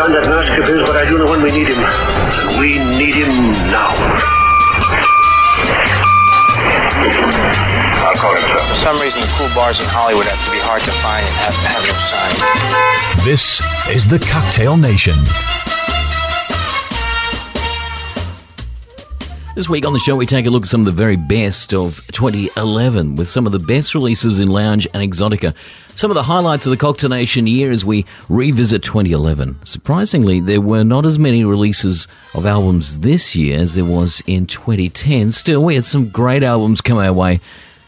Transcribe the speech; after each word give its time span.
behind 0.00 0.16
that 0.16 0.30
mask 0.32 0.52
of 0.56 0.64
his, 0.66 0.80
but 0.88 0.96
I 0.96 1.04
do 1.04 1.18
know 1.18 1.28
when 1.28 1.42
we 1.42 1.52
need 1.52 1.68
him. 1.68 1.76
We 2.56 2.80
need 2.96 3.14
him 3.20 3.52
now. 3.68 3.92
I'll 8.00 8.16
call 8.16 8.32
him, 8.32 8.40
sir. 8.40 8.56
For 8.64 8.80
some 8.80 8.96
reason, 8.96 9.20
the 9.20 9.28
cool 9.36 9.48
bars 9.54 9.80
in 9.80 9.86
Hollywood 9.92 10.24
have 10.24 10.40
to 10.44 10.52
be 10.52 10.60
hard 10.64 10.80
to 10.88 10.92
find 11.04 11.26
and 11.26 11.36
have, 11.36 11.52
have 11.68 11.84
no 11.84 11.92
sign. 12.08 13.24
This 13.28 13.60
is 13.90 14.08
the 14.08 14.18
Cocktail 14.18 14.78
Nation. 14.78 15.16
This 19.56 19.68
week 19.68 19.84
on 19.84 19.92
the 19.92 19.98
show, 19.98 20.14
we 20.14 20.26
take 20.26 20.46
a 20.46 20.50
look 20.50 20.62
at 20.62 20.68
some 20.68 20.82
of 20.82 20.86
the 20.86 20.92
very 20.92 21.16
best 21.16 21.74
of 21.74 22.06
2011 22.12 23.16
with 23.16 23.28
some 23.28 23.46
of 23.46 23.52
the 23.52 23.58
best 23.58 23.94
releases 23.96 24.38
in 24.38 24.48
lounge 24.48 24.86
and 24.94 25.02
exotica. 25.02 25.54
Some 25.96 26.08
of 26.08 26.14
the 26.14 26.22
highlights 26.22 26.66
of 26.66 26.70
the 26.70 26.76
Cocktail 26.76 27.10
Nation 27.10 27.48
year 27.48 27.72
as 27.72 27.84
we 27.84 28.06
revisit 28.28 28.84
2011. 28.84 29.58
Surprisingly, 29.64 30.38
there 30.38 30.60
were 30.60 30.84
not 30.84 31.04
as 31.04 31.18
many 31.18 31.44
releases 31.44 32.06
of 32.32 32.46
albums 32.46 33.00
this 33.00 33.34
year 33.34 33.58
as 33.58 33.74
there 33.74 33.84
was 33.84 34.22
in 34.24 34.46
2010. 34.46 35.32
Still, 35.32 35.64
we 35.64 35.74
had 35.74 35.84
some 35.84 36.10
great 36.10 36.44
albums 36.44 36.80
come 36.80 36.98
our 36.98 37.12
way, 37.12 37.40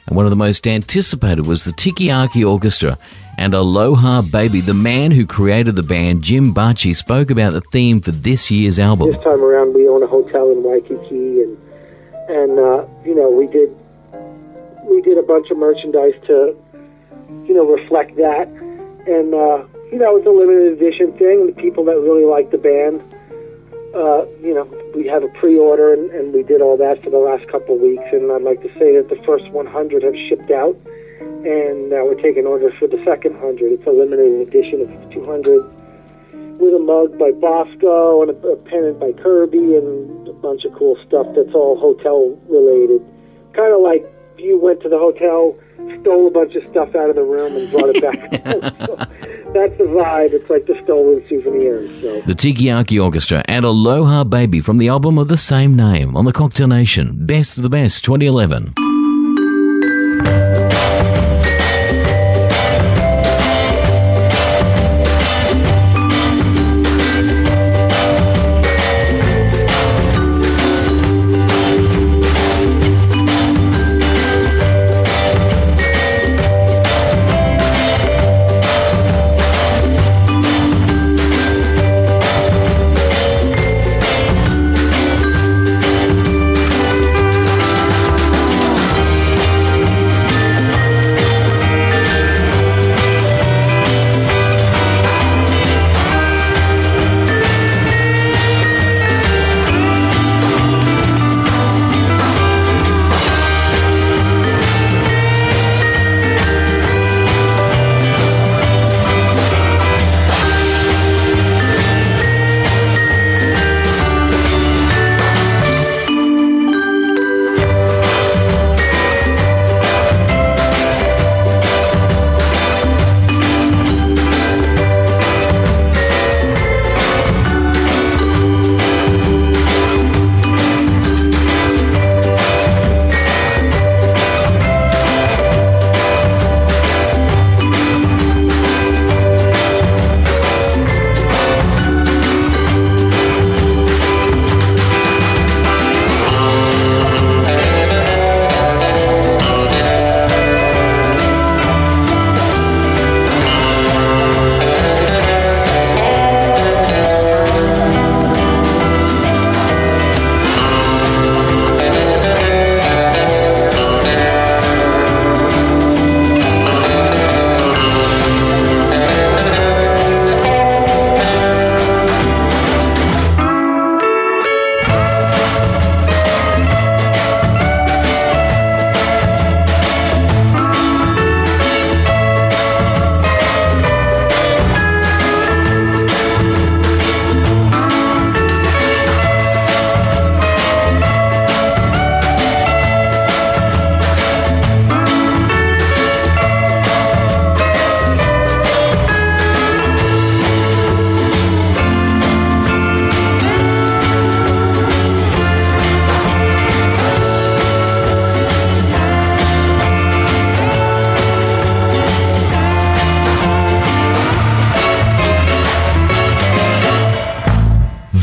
and 0.09 0.17
one 0.17 0.27
of 0.27 0.31
the 0.31 0.37
most 0.37 0.67
anticipated 0.67 1.47
was 1.47 1.63
the 1.63 1.73
Tikiyaki 1.73 2.45
Orchestra 2.47 2.99
and 3.39 3.55
Aloha 3.55 4.23
Baby. 4.23 4.61
The 4.61 4.75
man 4.75 5.13
who 5.13 5.27
created 5.27 5.77
the 5.77 5.83
band, 5.83 6.23
Jim 6.23 6.53
Bacci, 6.53 6.95
spoke 6.95 7.31
about 7.31 7.53
the 7.53 7.61
theme 7.61 8.01
for 8.01 8.11
this 8.11 8.51
year's 8.51 8.79
album. 8.79 9.13
This 9.13 9.23
time 9.23 9.41
around, 9.43 9.75
we 9.75 9.89
own 9.89 10.03
a 10.03 10.07
hotel 10.07 10.51
in 10.51 10.63
Waikiki, 10.63 10.92
and 12.33 12.59
uh, 12.59 12.89
you 13.05 13.15
know 13.15 13.29
we 13.29 13.47
did 13.47 13.69
we 14.89 15.03
did 15.03 15.19
a 15.19 15.23
bunch 15.23 15.51
of 15.51 15.59
merchandise 15.59 16.17
to 16.27 16.57
you 17.45 17.55
know 17.55 17.69
reflect 17.69 18.17
that, 18.17 18.49
and 19.07 19.35
uh, 19.35 19.61
you 19.93 19.99
know 20.01 20.17
it's 20.17 20.27
a 20.27 20.33
limited 20.33 20.73
edition 20.81 21.13
thing. 21.21 21.47
The 21.47 21.53
people 21.61 21.85
that 21.85 22.01
really 22.01 22.25
like 22.25 22.51
the 22.51 22.59
band, 22.59 23.05
uh, 23.93 24.25
you 24.41 24.57
know, 24.57 24.65
we 24.97 25.07
have 25.07 25.23
a 25.23 25.29
pre-order, 25.37 25.93
and, 25.93 26.11
and 26.11 26.33
we 26.33 26.43
did 26.43 26.63
all 26.63 26.77
that 26.79 27.05
for 27.05 27.11
the 27.11 27.21
last 27.21 27.47
couple 27.53 27.77
of 27.77 27.81
weeks. 27.81 28.09
And 28.13 28.33
I'd 28.33 28.43
like 28.43 28.63
to 28.63 28.73
say 28.81 28.97
that 28.97 29.13
the 29.13 29.21
first 29.25 29.51
100 29.53 30.03
have 30.03 30.17
shipped 30.29 30.51
out, 30.51 30.77
and 31.45 31.91
now 31.93 32.09
we're 32.09 32.21
taking 32.21 32.47
orders 32.47 32.73
for 32.79 32.89
the 32.89 33.01
second 33.05 33.37
100. 33.41 33.77
It's 33.77 33.87
a 33.87 33.93
limited 33.93 34.49
edition 34.49 34.81
of 34.81 34.89
200 35.13 35.61
with 36.63 36.75
a 36.75 36.79
mug 36.79 37.19
by 37.19 37.33
Bosco 37.33 38.23
and 38.23 38.31
a, 38.31 38.49
a 38.49 38.57
pennant 38.57 39.01
by 39.01 39.11
Kirby 39.13 39.75
and 39.75 40.29
a 40.29 40.33
bunch 40.33 40.65
of 40.65 40.73
cool 40.79 40.97
stuff 41.07 41.27
that's 41.35 41.53
all 41.55 41.77
hotel 41.79 42.39
related. 42.47 43.03
Kind 43.53 43.75
of 43.75 43.81
like 43.81 44.07
you 44.39 44.59
went 44.59 44.81
to 44.83 44.89
the 44.89 44.99
hotel, 44.99 45.59
stole 46.01 46.29
a 46.29 46.31
bunch 46.31 46.55
of 46.55 46.63
stuff 46.71 46.95
out 46.95 47.11
of 47.11 47.17
the 47.17 47.23
room 47.23 47.57
and 47.57 47.71
brought 47.71 47.91
it 47.91 48.01
back. 48.01 48.31
so 48.87 48.97
that's 49.53 49.77
the 49.77 49.91
vibe. 49.91 50.33
It's 50.33 50.49
like 50.49 50.67
the 50.67 50.79
stolen 50.85 51.25
souvenirs. 51.29 51.91
So. 52.01 52.21
The 52.23 52.35
Tikiyaki 52.35 53.03
Orchestra 53.03 53.43
and 53.47 53.65
Aloha 53.65 54.23
Baby 54.23 54.61
from 54.61 54.79
the 54.79 54.89
album 54.89 55.19
of 55.19 55.27
the 55.27 55.37
same 55.37 55.75
name 55.75 56.17
on 56.17 56.25
the 56.25 56.33
Cocktail 56.33 56.69
Nation. 56.69 57.27
Best 57.27 57.57
of 57.57 57.65
the 57.65 57.71
Best 57.71 58.05
2011. 58.05 58.75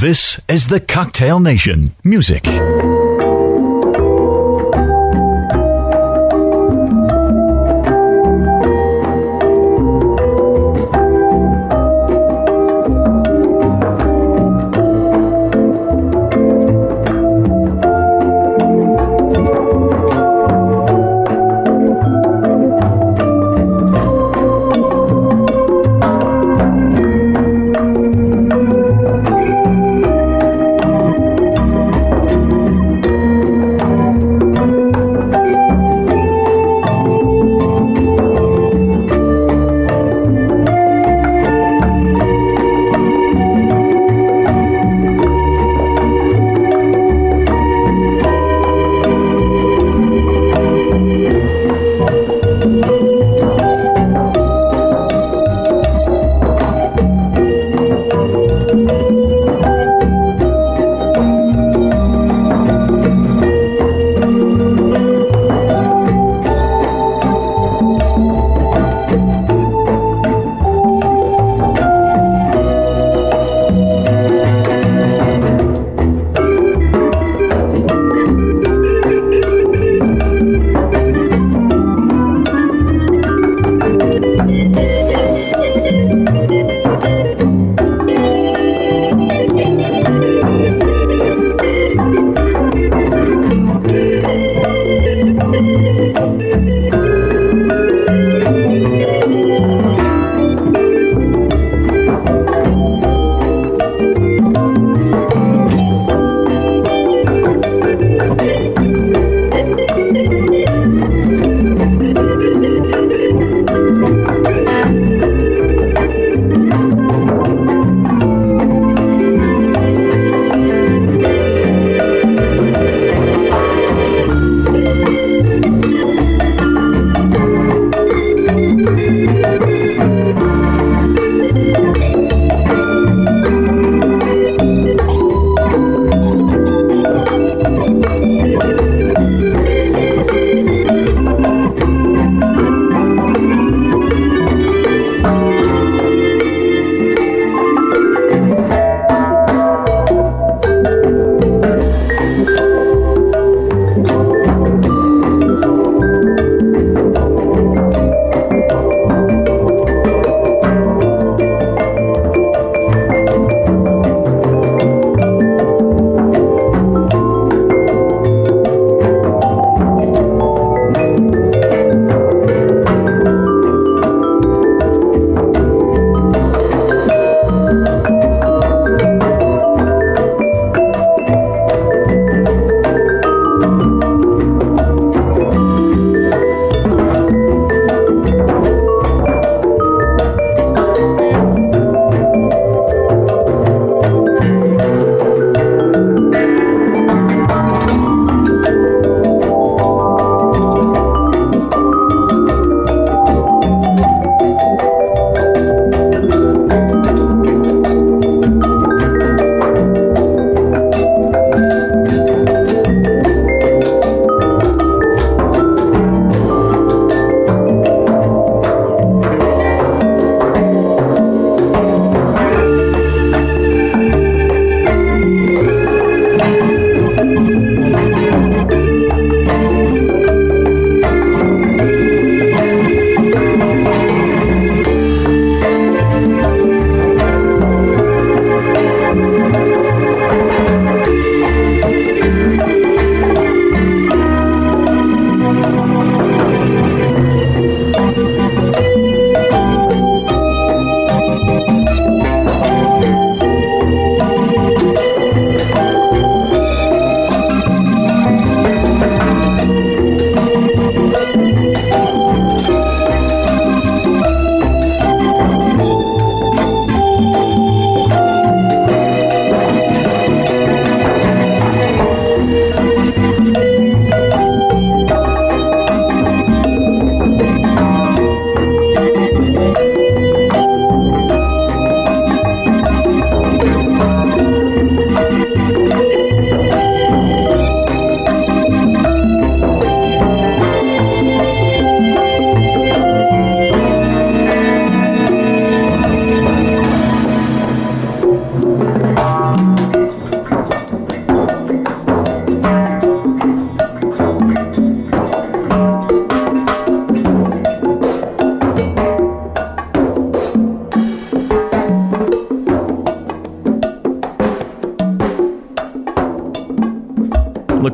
This 0.10 0.42
is 0.50 0.66
the 0.66 0.80
Cocktail 0.80 1.40
Nation. 1.40 1.96
Music. 2.04 2.44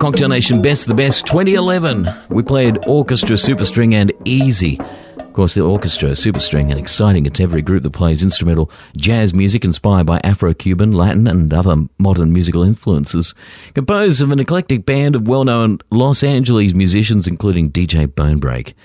Cocktail 0.05 0.29
Nation 0.29 0.61
Best 0.61 0.83
of 0.83 0.89
the 0.89 0.93
Best 0.93 1.25
2011. 1.25 2.07
We 2.29 2.43
played 2.43 2.77
Orchestra, 2.85 3.37
Superstring, 3.37 3.95
and 3.95 4.13
Easy. 4.23 4.79
Of 5.17 5.33
course, 5.33 5.55
the 5.55 5.63
orchestra, 5.63 6.11
Superstring, 6.11 6.71
an 6.71 6.77
exciting 6.77 7.23
contemporary 7.23 7.63
group 7.63 7.81
that 7.81 7.89
plays 7.89 8.21
instrumental 8.21 8.69
jazz 8.95 9.33
music 9.33 9.65
inspired 9.65 10.05
by 10.05 10.21
Afro-Cuban, 10.23 10.91
Latin, 10.93 11.25
and 11.25 11.51
other 11.51 11.87
modern 11.97 12.31
musical 12.31 12.61
influences. 12.61 13.33
Composed 13.73 14.21
of 14.21 14.29
an 14.29 14.39
eclectic 14.39 14.85
band 14.85 15.15
of 15.15 15.27
well-known 15.27 15.79
Los 15.89 16.21
Angeles 16.21 16.75
musicians, 16.75 17.25
including 17.25 17.71
DJ 17.71 18.05
Bonebreak. 18.05 18.75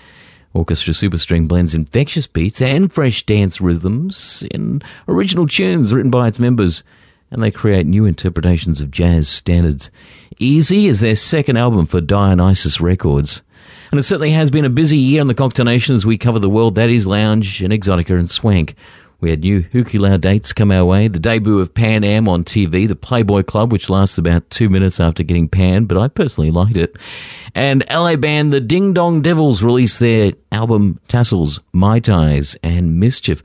Orchestra 0.54 0.94
Superstring 0.94 1.46
blends 1.46 1.74
infectious 1.74 2.26
beats 2.26 2.62
and 2.62 2.90
fresh 2.90 3.24
dance 3.26 3.60
rhythms 3.60 4.42
in 4.50 4.80
original 5.06 5.46
tunes 5.46 5.92
written 5.92 6.10
by 6.10 6.28
its 6.28 6.38
members, 6.38 6.82
and 7.30 7.42
they 7.42 7.50
create 7.50 7.86
new 7.86 8.04
interpretations 8.04 8.80
of 8.80 8.90
jazz 8.90 9.28
standards. 9.28 9.90
Easy 10.38 10.86
is 10.86 11.00
their 11.00 11.16
second 11.16 11.56
album 11.56 11.86
for 11.86 12.00
Dionysus 12.00 12.80
Records. 12.80 13.42
And 13.90 13.98
it 13.98 14.04
certainly 14.04 14.32
has 14.32 14.50
been 14.50 14.64
a 14.64 14.70
busy 14.70 14.98
year 14.98 15.20
on 15.20 15.26
the 15.26 15.34
Cocktail 15.34 15.64
Nation 15.64 15.94
as 15.94 16.06
we 16.06 16.16
cover 16.16 16.38
the 16.38 16.48
world 16.48 16.76
that 16.76 16.90
is 16.90 17.06
lounge 17.06 17.60
and 17.60 17.72
exotica 17.72 18.18
and 18.18 18.30
swank. 18.30 18.74
We 19.20 19.30
had 19.30 19.40
new 19.40 19.64
Hukilau 19.64 20.18
dates 20.18 20.54
come 20.54 20.70
our 20.70 20.84
way, 20.84 21.06
the 21.06 21.18
debut 21.18 21.58
of 21.58 21.74
Pan 21.74 22.04
Am 22.04 22.26
on 22.26 22.42
TV, 22.42 22.88
the 22.88 22.96
Playboy 22.96 23.42
Club, 23.42 23.70
which 23.70 23.90
lasts 23.90 24.16
about 24.16 24.48
two 24.48 24.70
minutes 24.70 24.98
after 24.98 25.22
getting 25.22 25.46
panned, 25.46 25.88
but 25.88 25.98
I 25.98 26.08
personally 26.08 26.50
liked 26.50 26.76
it. 26.76 26.96
And 27.54 27.84
LA 27.90 28.16
band 28.16 28.50
The 28.50 28.62
Ding 28.62 28.94
Dong 28.94 29.20
Devils 29.20 29.62
released 29.62 30.00
their 30.00 30.32
album 30.50 31.00
Tassels, 31.08 31.60
Mai 31.72 32.00
Tais, 32.00 32.56
and 32.62 32.98
Mischief. 32.98 33.42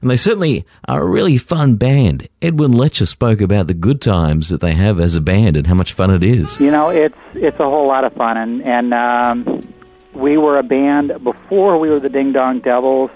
And 0.00 0.10
they 0.10 0.16
certainly 0.16 0.64
are 0.86 1.02
a 1.02 1.08
really 1.08 1.38
fun 1.38 1.76
band. 1.76 2.28
Edwin 2.40 2.72
Letcher 2.72 3.06
spoke 3.06 3.40
about 3.40 3.66
the 3.66 3.74
good 3.74 4.00
times 4.00 4.48
that 4.48 4.60
they 4.60 4.74
have 4.74 5.00
as 5.00 5.16
a 5.16 5.20
band 5.20 5.56
and 5.56 5.66
how 5.66 5.74
much 5.74 5.92
fun 5.92 6.10
it 6.10 6.22
is. 6.22 6.58
You 6.60 6.70
know, 6.70 6.90
it's 6.90 7.16
it's 7.34 7.58
a 7.58 7.64
whole 7.64 7.86
lot 7.86 8.04
of 8.04 8.12
fun, 8.14 8.36
and 8.36 8.62
and 8.68 8.94
um, 8.94 9.74
we 10.14 10.36
were 10.36 10.58
a 10.58 10.62
band 10.62 11.12
before 11.22 11.78
we 11.78 11.90
were 11.90 12.00
the 12.00 12.08
Ding 12.08 12.32
Dong 12.32 12.60
Devils, 12.60 13.10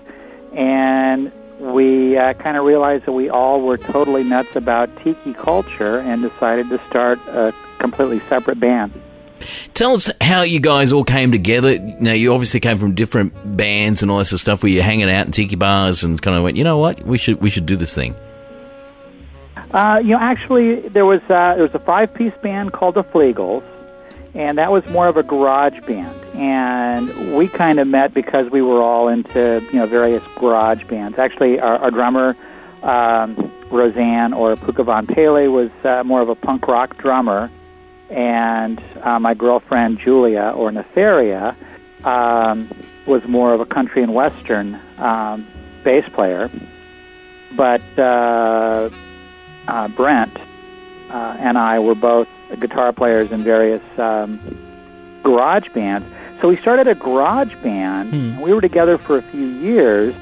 and 0.55 1.33
we 1.61 2.17
uh, 2.17 2.35
kind 2.35 2.57
of 2.57 2.65
realized 2.65 3.07
that 3.07 3.13
we 3.13 3.29
all 3.29 3.63
were 3.63 3.79
totally 3.79 4.25
nuts 4.25 4.57
about 4.57 4.95
tiki 5.03 5.33
culture 5.35 5.99
and 5.99 6.23
decided 6.23 6.69
to 6.71 6.81
start 6.89 7.19
a 7.29 7.55
completely 7.79 8.21
separate 8.29 8.59
band. 8.59 8.93
Tell 9.75 9.95
us 9.95 10.11
how 10.21 10.43
you 10.43 10.61
guys 10.61 10.93
all 10.93 11.05
came 11.05 11.33
together. 11.33 11.79
Now, 11.79 12.13
you 12.13 12.33
obviously 12.33 12.61
came 12.61 12.79
from 12.79 12.95
different 12.95 13.57
bands 13.57 14.03
and 14.03 14.11
all 14.11 14.19
this 14.19 14.33
of 14.33 14.41
stuff. 14.41 14.63
Where 14.63 14.71
you're 14.71 14.83
hanging 14.83 15.11
out 15.11 15.27
in 15.27 15.33
tiki 15.33 15.57
bars 15.57 16.05
and 16.05 16.21
kind 16.21 16.37
of 16.37 16.43
went, 16.43 16.57
you 16.57 16.65
know 16.65 16.79
what, 16.79 17.05
we 17.05 17.19
should 17.19 17.41
we 17.41 17.51
should 17.51 17.67
do 17.67 17.77
this 17.77 17.95
thing. 17.95 18.15
Uh, 19.73 19.99
you 20.03 20.11
know, 20.11 20.19
actually, 20.21 20.89
there 20.89 21.07
was 21.07 21.21
uh, 21.25 21.55
there 21.55 21.63
was 21.63 21.75
a 21.75 21.79
five 21.79 22.13
piece 22.13 22.35
band 22.43 22.73
called 22.73 22.95
the 22.95 23.05
Flegels, 23.05 23.65
and 24.35 24.59
that 24.59 24.71
was 24.71 24.85
more 24.91 25.09
of 25.09 25.17
a 25.17 25.23
garage 25.23 25.79
band. 25.87 26.15
And 26.35 27.37
we 27.37 27.49
kind 27.49 27.79
of 27.79 27.87
met 27.87 28.13
because 28.15 28.51
we 28.51 28.63
were 28.63 28.83
all 28.83 29.09
into 29.09 29.67
you 29.73 29.79
know 29.79 29.87
various 29.87 30.23
garage 30.37 30.85
bands. 30.85 31.19
Actually, 31.19 31.59
our, 31.61 31.79
our 31.79 31.91
drummer. 31.91 32.37
Um, 32.83 33.53
Roseanne 33.73 34.33
or 34.33 34.55
Puka 34.57 34.85
Von 34.85 35.07
Pele 35.07 35.49
was 35.49 35.71
uh, 35.85 36.05
more 36.05 36.21
of 36.21 36.29
a 36.29 36.35
punk 36.35 36.69
rock 36.69 36.99
drummer, 36.99 37.51
and 38.13 38.83
uh, 39.03 39.19
my 39.19 39.35
girlfriend 39.35 39.99
Julia 39.99 40.53
or 40.55 40.71
Nefaria 40.71 41.57
um, 42.05 42.71
was 43.07 43.25
more 43.27 43.55
of 43.55 43.61
a 43.61 43.67
country 43.67 44.03
and 44.03 44.15
western 44.15 44.79
um, 44.99 45.47
bass 45.83 46.09
player. 46.11 46.51
But 47.57 47.83
uh, 47.99 48.91
uh, 49.67 49.89
Brent 49.89 50.37
uh, 51.11 51.37
and 51.39 51.59
I 51.59 51.79
were 51.79 51.95
both 51.95 52.29
guitar 52.59 52.93
players 52.93 53.33
in 53.33 53.43
various 53.43 53.83
um, 53.99 54.39
garage 55.23 55.69
bands. 55.71 56.07
So 56.41 56.49
we 56.49 56.57
started 56.57 56.89
a 56.89 56.95
garage 56.95 57.55
band. 57.57 58.11
Hmm. 58.11 58.41
We 58.41 58.53
were 58.53 58.61
together 58.61 58.99
for 58.99 59.19
a 59.19 59.23
few 59.23 59.47
years, 59.47 60.15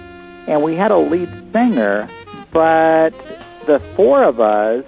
and 0.47 0.63
we 0.63 0.77
had 0.77 0.91
a 0.91 0.99
lead 0.99 1.31
singer, 1.53 2.09
but 2.53 3.11
the 3.67 3.81
four 3.97 4.23
of 4.23 4.41
us 4.41 4.85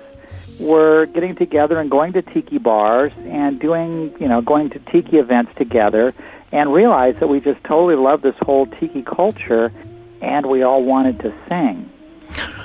were 0.63 1.07
getting 1.07 1.35
together 1.35 1.79
and 1.79 1.91
going 1.91 2.13
to 2.15 2.23
tiki 2.23 2.59
bars 2.59 3.13
and 3.25 3.61
doing, 3.61 4.15
you 4.21 4.29
know, 4.29 4.41
going 4.41 4.71
to 4.71 4.79
tiki 4.79 5.19
events 5.19 5.53
together 5.57 6.15
and 6.53 6.73
realized 6.73 7.21
that 7.21 7.29
we 7.29 7.41
just 7.41 7.63
totally 7.65 7.97
loved 7.97 8.23
this 8.23 8.37
whole 8.43 8.67
tiki 8.67 9.03
culture 9.03 9.73
and 10.21 10.47
we 10.47 10.63
all 10.63 10.83
wanted 10.85 11.19
to 11.21 11.33
sing. 11.49 11.89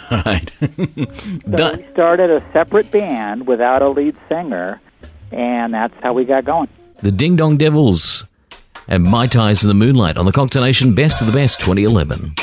Right. 0.09 0.49
So 0.49 1.75
we 1.75 1.85
started 1.91 2.29
a 2.31 2.41
separate 2.53 2.89
band 2.91 3.45
without 3.45 3.81
a 3.81 3.89
lead 3.89 4.15
singer 4.29 4.79
and 5.33 5.73
that's 5.73 5.93
how 6.01 6.13
we 6.13 6.23
got 6.23 6.45
going. 6.45 6.69
the 7.01 7.11
Ding 7.11 7.35
Dong 7.35 7.57
Devils 7.57 8.23
and 8.87 9.03
Mai 9.03 9.27
Tais 9.27 9.63
in 9.63 9.67
the 9.67 9.73
Moonlight 9.73 10.15
on 10.15 10.25
the 10.25 10.31
Cocktail 10.31 10.63
Nation 10.63 10.95
Best 10.95 11.19
of 11.19 11.27
the 11.27 11.33
Best 11.33 11.59
2011. 11.59 12.35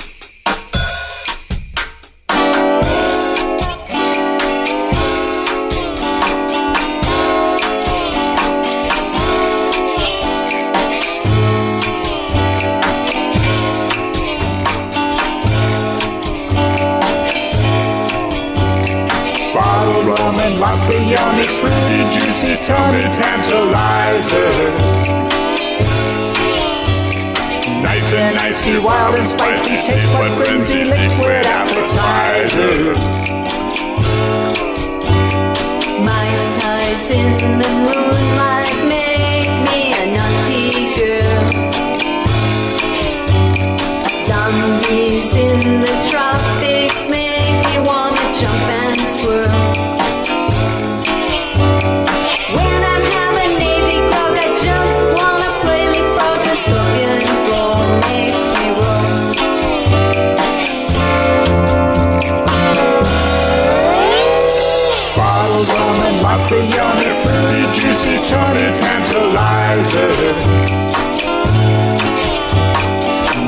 Rum 65.54 65.70
and 66.02 66.20
lots 66.20 66.50
of 66.50 66.64
yummy, 66.68 67.14
fruity, 67.23 67.62
juicy, 67.78 68.16
tummy 68.26 68.75
tantalizer. 68.75 70.11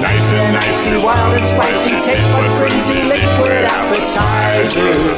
Nice 0.01 0.31
and 0.31 0.57
icy, 0.57 0.97
wild 1.03 1.35
and 1.35 1.45
spicy, 1.45 1.91
taste 2.07 2.31
bud 2.31 2.51
frenzy, 2.59 3.03
liquid 3.03 3.65
appetizer. 3.65 5.17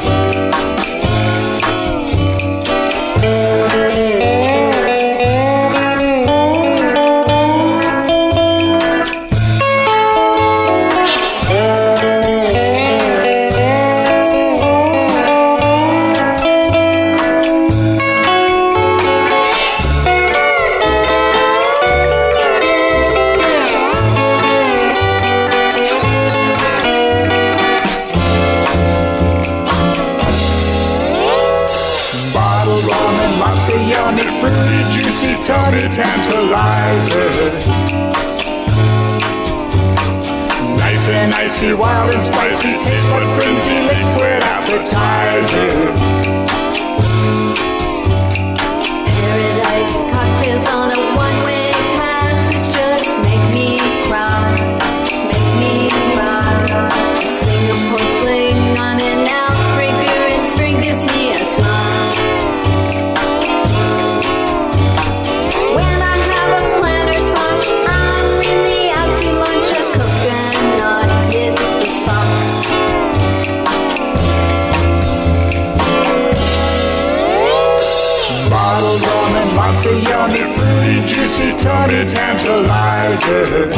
funny 81.79 82.05
tantalizer. 82.05 83.69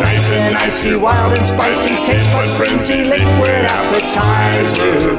Nice 0.00 0.30
and 0.30 0.54
nicey, 0.54 0.96
wild 0.96 1.32
and 1.36 1.46
spicy, 1.46 1.94
taste 2.06 2.28
but 2.32 2.48
frenzy, 2.56 3.04
liquid 3.04 3.64
appetizer. 3.76 5.16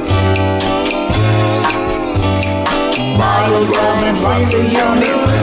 Bottles, 3.18 3.70
rum, 3.70 4.04
and 4.08 4.22
lots 4.22 4.52
of 4.52 4.72
yummy 4.72 5.37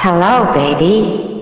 Hello, 0.00 0.52
baby. 0.54 1.37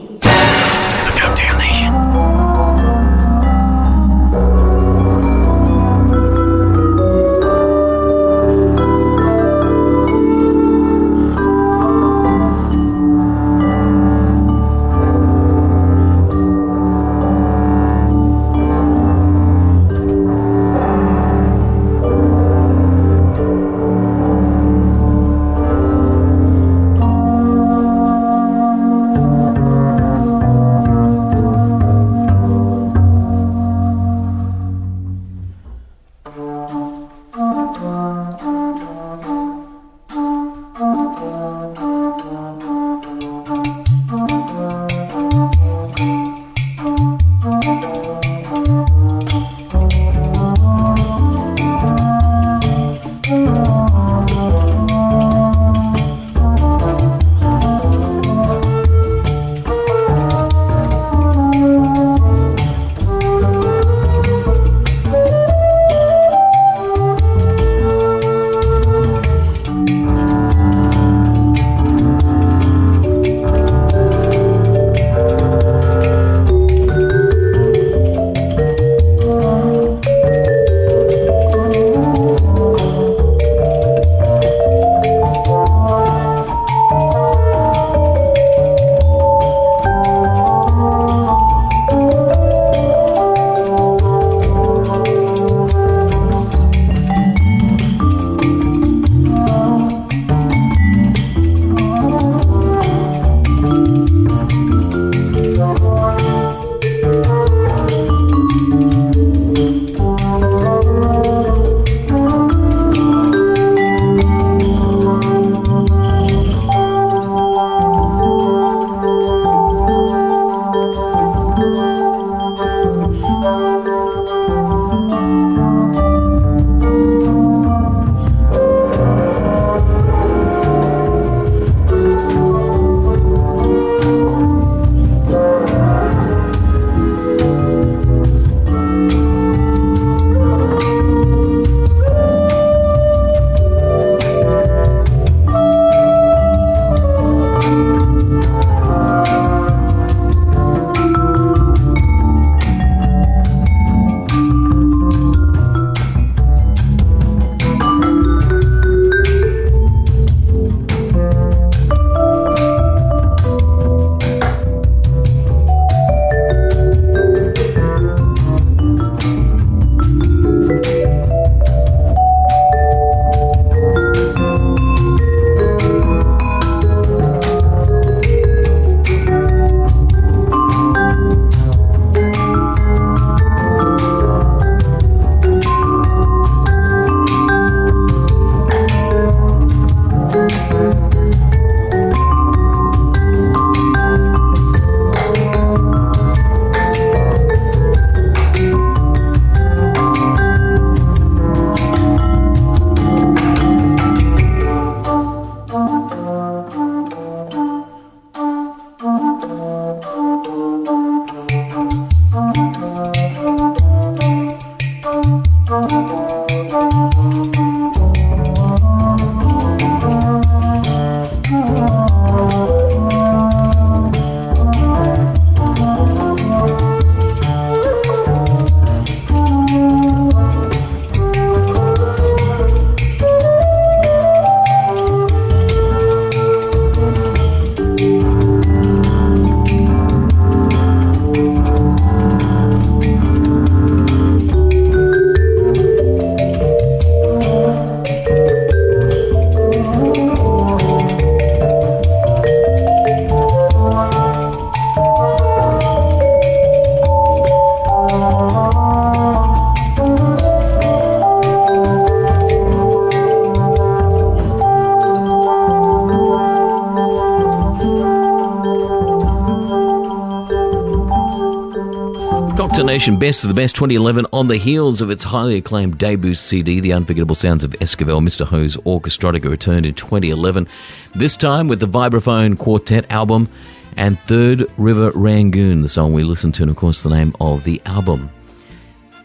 Cocktail 273.07 273.15
Nation 273.15 273.29
Best 273.29 273.45
of 273.45 273.49
the 273.49 273.55
Best 273.55 273.77
2011 273.77 274.27
on 274.33 274.49
the 274.49 274.57
heels 274.57 275.01
of 275.01 275.11
its 275.11 275.23
highly 275.23 275.59
acclaimed 275.59 275.97
debut 275.97 276.35
CD, 276.35 276.81
The 276.81 276.93
Unforgettable 276.93 277.37
Sounds 277.37 277.63
of 277.63 277.71
Esquivel. 277.75 278.21
Mr. 278.21 278.45
Ho's 278.45 278.77
Orchestrotica 278.79 279.49
returned 279.49 279.87
in 279.87 279.95
2011, 279.95 280.67
this 281.15 281.37
time 281.37 281.69
with 281.69 281.79
the 281.79 281.87
Vibraphone 281.87 282.59
Quartet 282.59 283.09
album 283.09 283.49
and 283.97 284.19
Third 284.19 284.69
River 284.77 285.13
Rangoon, 285.13 285.83
the 285.83 285.89
song 285.89 286.15
we 286.15 286.25
listened 286.25 286.57
to, 286.57 286.65
and 286.65 286.71
of 286.71 286.77
course 286.77 287.05
the 287.05 287.11
name 287.11 287.33
of 287.41 287.63
the 287.63 287.81
album. 287.87 288.29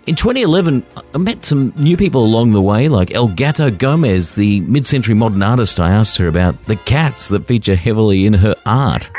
In 0.06 0.14
2011, 0.16 0.86
I 1.16 1.18
met 1.18 1.44
some 1.44 1.74
new 1.76 1.98
people 1.98 2.24
along 2.24 2.52
the 2.52 2.62
way, 2.62 2.88
like 2.88 3.16
El 3.16 3.30
Gato 3.30 3.72
Gomez, 3.72 4.36
the 4.36 4.62
mid 4.62 4.86
century 4.86 5.16
modern 5.16 5.42
artist. 5.42 5.80
I 5.80 5.90
asked 5.90 6.18
her 6.18 6.28
about 6.28 6.66
the 6.66 6.76
cats 6.76 7.30
that 7.30 7.48
feature 7.48 7.76
heavily 7.76 8.28
in 8.28 8.34
her 8.34 8.54
art. 8.64 9.10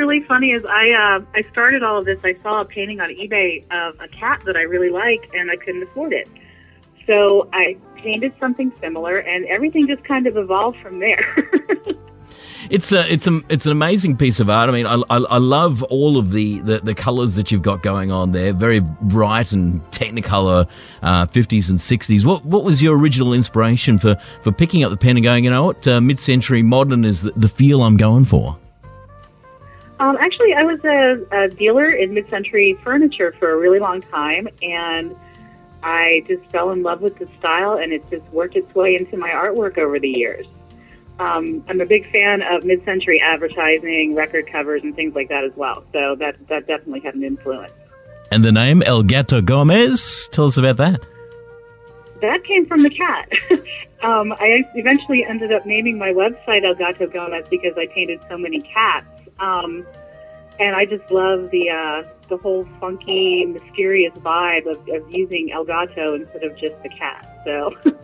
Really 0.00 0.22
funny 0.22 0.52
is 0.52 0.64
I 0.64 0.92
uh, 0.92 1.20
I 1.34 1.42
started 1.52 1.82
all 1.82 1.98
of 1.98 2.06
this. 2.06 2.18
I 2.24 2.34
saw 2.42 2.62
a 2.62 2.64
painting 2.64 3.02
on 3.02 3.10
eBay 3.10 3.70
of 3.70 4.00
a 4.00 4.08
cat 4.08 4.42
that 4.46 4.56
I 4.56 4.62
really 4.62 4.88
like, 4.88 5.30
and 5.34 5.50
I 5.50 5.56
couldn't 5.56 5.82
afford 5.82 6.14
it. 6.14 6.26
So 7.06 7.50
I 7.52 7.76
painted 7.96 8.32
something 8.40 8.72
similar, 8.80 9.18
and 9.18 9.44
everything 9.44 9.86
just 9.86 10.02
kind 10.04 10.26
of 10.26 10.38
evolved 10.38 10.78
from 10.80 11.00
there. 11.00 11.36
It's 12.68 12.92
a, 12.92 13.10
it's 13.10 13.26
a, 13.26 13.40
it's 13.48 13.64
an 13.64 13.72
amazing 13.72 14.18
piece 14.18 14.38
of 14.38 14.50
art. 14.50 14.68
I 14.68 14.72
mean, 14.72 14.84
I, 14.84 14.96
I, 15.08 15.16
I 15.16 15.38
love 15.38 15.82
all 15.84 16.18
of 16.18 16.30
the, 16.30 16.60
the, 16.60 16.80
the 16.80 16.94
colours 16.94 17.34
that 17.36 17.50
you've 17.50 17.62
got 17.62 17.82
going 17.82 18.10
on 18.10 18.32
there. 18.32 18.52
Very 18.52 18.80
bright 18.80 19.52
and 19.52 19.80
Technicolor, 19.92 20.68
uh, 21.02 21.26
50s 21.26 21.70
and 21.70 21.78
60s. 21.78 22.24
What, 22.26 22.44
what 22.44 22.62
was 22.62 22.82
your 22.82 22.98
original 22.98 23.32
inspiration 23.32 23.98
for, 23.98 24.20
for 24.42 24.52
picking 24.52 24.84
up 24.84 24.90
the 24.90 24.98
pen 24.98 25.16
and 25.16 25.24
going, 25.24 25.44
you 25.44 25.50
know 25.50 25.64
what, 25.64 25.88
uh, 25.88 26.02
mid-century 26.02 26.62
modern 26.62 27.06
is 27.06 27.22
the, 27.22 27.32
the 27.32 27.48
feel 27.48 27.82
I'm 27.82 27.96
going 27.96 28.26
for? 28.26 28.58
Um, 30.00 30.16
actually, 30.18 30.54
I 30.54 30.62
was 30.62 30.82
a, 30.82 31.26
a 31.30 31.48
dealer 31.48 31.90
in 31.90 32.14
mid-century 32.14 32.78
furniture 32.82 33.34
for 33.38 33.52
a 33.52 33.56
really 33.58 33.78
long 33.78 34.00
time, 34.00 34.48
and 34.62 35.14
I 35.82 36.24
just 36.26 36.42
fell 36.50 36.70
in 36.70 36.82
love 36.82 37.02
with 37.02 37.18
the 37.18 37.28
style, 37.38 37.74
and 37.74 37.92
it 37.92 38.02
just 38.08 38.24
worked 38.32 38.56
its 38.56 38.74
way 38.74 38.96
into 38.96 39.18
my 39.18 39.28
artwork 39.28 39.76
over 39.76 40.00
the 40.00 40.08
years. 40.08 40.46
Um, 41.18 41.62
I'm 41.68 41.82
a 41.82 41.84
big 41.84 42.10
fan 42.10 42.40
of 42.40 42.64
mid-century 42.64 43.20
advertising, 43.20 44.14
record 44.14 44.50
covers, 44.50 44.82
and 44.82 44.96
things 44.96 45.14
like 45.14 45.28
that 45.28 45.44
as 45.44 45.52
well. 45.54 45.84
So 45.92 46.16
that 46.16 46.36
that 46.48 46.66
definitely 46.66 47.00
had 47.00 47.14
an 47.14 47.22
influence. 47.22 47.74
And 48.30 48.42
the 48.42 48.52
name 48.52 48.82
El 48.82 49.02
Gato 49.02 49.42
Gomez? 49.42 50.30
Tell 50.32 50.46
us 50.46 50.56
about 50.56 50.78
that. 50.78 51.02
That 52.22 52.42
came 52.44 52.64
from 52.64 52.82
the 52.82 52.90
cat. 52.90 53.30
um, 54.02 54.32
I 54.32 54.64
eventually 54.74 55.26
ended 55.26 55.52
up 55.52 55.66
naming 55.66 55.98
my 55.98 56.10
website 56.10 56.64
El 56.64 56.74
Gato 56.74 57.06
Gomez 57.06 57.46
because 57.50 57.74
I 57.76 57.86
painted 57.88 58.22
so 58.30 58.38
many 58.38 58.62
cats. 58.62 59.06
Um, 59.40 59.86
and 60.58 60.76
I 60.76 60.84
just 60.84 61.10
love 61.10 61.50
the 61.50 61.70
uh, 61.70 62.02
the 62.28 62.36
whole 62.36 62.66
funky, 62.78 63.46
mysterious 63.46 64.12
vibe 64.18 64.70
of, 64.70 64.76
of 64.88 65.10
using 65.10 65.50
El 65.52 65.64
Gato 65.64 66.14
instead 66.14 66.44
of 66.44 66.56
just 66.58 66.80
the 66.82 66.90
cat. 66.90 67.42
So 67.44 67.74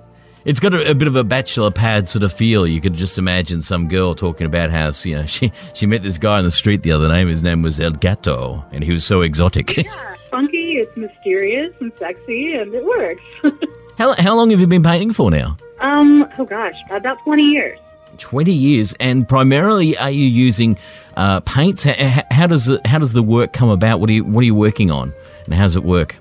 It's 0.46 0.60
got 0.60 0.74
a, 0.74 0.90
a 0.92 0.94
bit 0.94 1.08
of 1.08 1.16
a 1.16 1.24
bachelor 1.24 1.72
pad 1.72 2.08
sort 2.08 2.22
of 2.22 2.32
feel. 2.32 2.68
You 2.68 2.80
could 2.80 2.94
just 2.94 3.18
imagine 3.18 3.62
some 3.62 3.88
girl 3.88 4.14
talking 4.14 4.46
about 4.46 4.70
how 4.70 4.92
you 5.02 5.16
know 5.16 5.26
she 5.26 5.52
she 5.74 5.86
met 5.86 6.04
this 6.04 6.18
guy 6.18 6.38
on 6.38 6.44
the 6.44 6.52
street 6.52 6.82
the 6.82 6.92
other 6.92 7.08
day. 7.08 7.26
His 7.26 7.42
name 7.42 7.62
was 7.62 7.80
El 7.80 7.90
Gato, 7.90 8.64
and 8.70 8.84
he 8.84 8.92
was 8.92 9.04
so 9.04 9.22
exotic. 9.22 9.76
Yeah, 9.76 10.14
funky, 10.30 10.76
it's 10.76 10.96
mysterious 10.96 11.74
and 11.80 11.90
sexy, 11.98 12.54
and 12.54 12.72
it 12.72 12.84
works. 12.84 13.22
how 13.98 14.12
how 14.14 14.36
long 14.36 14.50
have 14.50 14.60
you 14.60 14.68
been 14.68 14.84
painting 14.84 15.12
for 15.12 15.32
now? 15.32 15.56
um, 15.80 16.24
oh 16.38 16.44
gosh, 16.44 16.76
about 16.90 17.18
20 17.24 17.42
years. 17.42 17.78
20 18.18 18.50
years 18.50 18.94
and 18.98 19.28
primarily 19.28 19.94
are 19.98 20.10
you 20.10 20.24
using 20.24 20.78
uh, 21.16 21.40
paints 21.40 21.84
how, 21.84 22.22
how 22.30 22.46
does 22.46 22.66
the, 22.66 22.80
how 22.84 22.98
does 22.98 23.12
the 23.12 23.22
work 23.22 23.52
come 23.52 23.68
about 23.68 24.00
what 24.00 24.10
are 24.10 24.12
you 24.12 24.24
what 24.24 24.40
are 24.40 24.46
you 24.46 24.54
working 24.54 24.90
on 24.90 25.12
and 25.44 25.54
how 25.54 25.64
does 25.64 25.76
it 25.76 25.84
work 25.84 26.16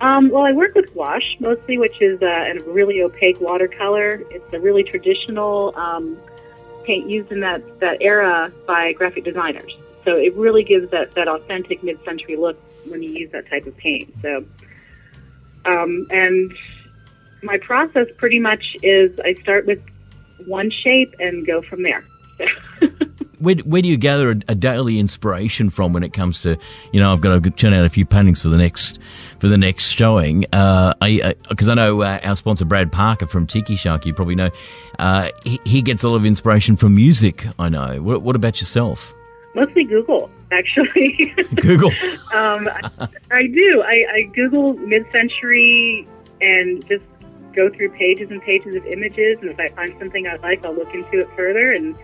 Um, 0.00 0.30
well, 0.30 0.46
I 0.46 0.52
work 0.52 0.74
with 0.74 0.94
gouache 0.94 1.36
mostly, 1.40 1.76
which 1.76 2.00
is 2.00 2.22
uh, 2.22 2.26
a 2.26 2.54
really 2.72 3.02
opaque 3.02 3.38
watercolor. 3.38 4.22
It's 4.30 4.52
a 4.54 4.58
really 4.58 4.82
traditional 4.82 5.76
um, 5.76 6.16
paint 6.84 7.10
used 7.10 7.30
in 7.30 7.40
that, 7.40 7.60
that 7.80 7.98
era 8.00 8.50
by 8.66 8.94
graphic 8.94 9.24
designers. 9.24 9.76
So 10.04 10.16
it 10.16 10.34
really 10.34 10.64
gives 10.64 10.90
that, 10.90 11.14
that 11.14 11.28
authentic 11.28 11.82
mid-century 11.82 12.36
look 12.36 12.58
when 12.86 13.02
you 13.02 13.10
use 13.10 13.30
that 13.32 13.48
type 13.48 13.66
of 13.66 13.76
paint. 13.76 14.12
So, 14.22 14.44
um, 15.66 16.06
and 16.10 16.52
my 17.42 17.58
process 17.58 18.06
pretty 18.16 18.38
much 18.38 18.76
is 18.82 19.18
I 19.20 19.34
start 19.34 19.66
with 19.66 19.82
one 20.46 20.70
shape 20.70 21.14
and 21.20 21.46
go 21.46 21.60
from 21.60 21.82
there. 21.82 22.02
where, 23.40 23.56
where 23.56 23.82
do 23.82 23.88
you 23.88 23.96
gather 23.96 24.30
a, 24.30 24.36
a 24.48 24.54
daily 24.54 24.98
inspiration 24.98 25.70
from 25.70 25.92
when 25.92 26.02
it 26.02 26.12
comes 26.12 26.40
to 26.42 26.56
you 26.92 27.00
know 27.00 27.12
I've 27.12 27.20
got 27.20 27.42
to 27.42 27.50
turn 27.50 27.72
out 27.72 27.84
a 27.84 27.90
few 27.90 28.06
paintings 28.06 28.40
for 28.40 28.48
the 28.48 28.58
next 28.58 28.98
for 29.38 29.48
the 29.48 29.58
next 29.58 29.88
showing 29.88 30.40
because 30.40 30.94
I, 31.00 31.34
because 31.48 31.68
I 31.68 31.74
know 31.74 32.02
uh, 32.02 32.20
our 32.22 32.36
sponsor 32.36 32.64
Brad 32.64 32.92
Parker 32.92 33.26
from 33.26 33.46
Tiki 33.46 33.76
Shark 33.76 34.06
you 34.06 34.14
probably 34.14 34.34
know 34.36 34.50
uh, 34.98 35.30
he, 35.44 35.60
he 35.64 35.82
gets 35.82 36.02
a 36.02 36.08
lot 36.08 36.16
of 36.16 36.26
inspiration 36.26 36.76
from 36.76 36.94
music 36.94 37.46
I 37.58 37.68
know 37.68 38.02
what, 38.02 38.22
what 38.22 38.36
about 38.36 38.60
yourself 38.60 39.12
Mostly 39.54 39.82
Google, 39.82 40.30
actually. 40.52 41.34
Google 41.56 41.90
um, 42.32 42.68
I, 42.68 43.08
I 43.32 43.46
do. 43.48 43.82
I, 43.84 44.06
I 44.12 44.22
Google 44.32 44.74
mid-century 44.74 46.06
and 46.40 46.86
just 46.86 47.02
go 47.54 47.68
through 47.68 47.90
pages 47.90 48.30
and 48.30 48.40
pages 48.42 48.76
of 48.76 48.86
images, 48.86 49.38
and 49.40 49.50
if 49.50 49.58
I 49.58 49.68
find 49.70 49.92
something 49.98 50.26
I 50.28 50.36
like, 50.36 50.64
I'll 50.64 50.72
look 50.72 50.94
into 50.94 51.18
it 51.18 51.28
further 51.36 51.72
and 51.72 51.96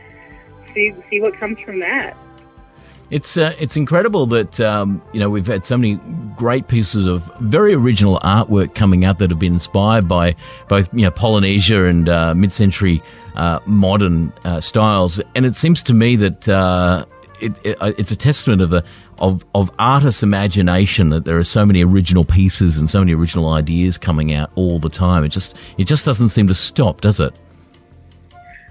see 0.77 0.95
see 1.11 1.21
what 1.21 1.35
comes 1.35 1.59
from 1.61 1.81
that. 1.81 2.17
It's 3.11 3.37
uh, 3.37 3.55
it's 3.59 3.77
incredible 3.77 4.27
that 4.27 4.61
um, 4.61 5.01
you 5.13 5.21
know 5.21 5.31
we've 5.31 5.47
had 5.47 5.65
so 5.65 5.77
many 5.77 5.99
great 6.37 6.69
pieces 6.69 7.07
of 7.07 7.25
very 7.41 7.73
original 7.73 8.19
artwork 8.21 8.75
coming 8.75 9.05
out 9.05 9.19
that 9.19 9.31
have 9.31 9.39
been 9.39 9.55
inspired 9.55 10.09
by 10.09 10.35
both 10.69 10.93
you 10.93 11.03
know 11.03 11.11
Polynesia 11.11 11.85
and 11.85 12.09
uh, 12.09 12.35
mid-century 12.35 13.03
uh, 13.37 13.61
modern 13.67 14.33
uh, 14.45 14.61
styles, 14.61 15.21
and 15.35 15.47
it 15.47 15.57
seems 15.57 15.83
to 15.85 15.95
me 15.95 16.17
that 16.17 16.49
uh, 16.49 17.05
it, 17.41 17.53
it, 17.65 17.79
it's 17.97 18.11
a 18.11 18.17
testament 18.17 18.61
of 18.61 18.71
the 18.71 18.85
of 19.19 19.45
of 19.55 19.71
artists' 19.79 20.25
imagination 20.25 21.11
that 21.11 21.25
there 21.25 21.39
are 21.39 21.45
so 21.45 21.65
many 21.65 21.85
original 21.85 22.25
pieces 22.25 22.77
and 22.77 22.91
so 22.91 22.99
many 22.99 23.15
original 23.15 23.51
ideas 23.51 23.97
coming 23.99 24.33
out 24.33 24.51
all 24.57 24.81
the 24.81 24.91
time. 24.91 25.23
It 25.23 25.29
just 25.29 25.55
it 25.79 25.85
just 25.85 26.05
doesn't 26.05 26.31
seem 26.31 26.49
to 26.49 26.55
stop, 26.55 27.03
does 27.03 27.21
it? 27.21 27.33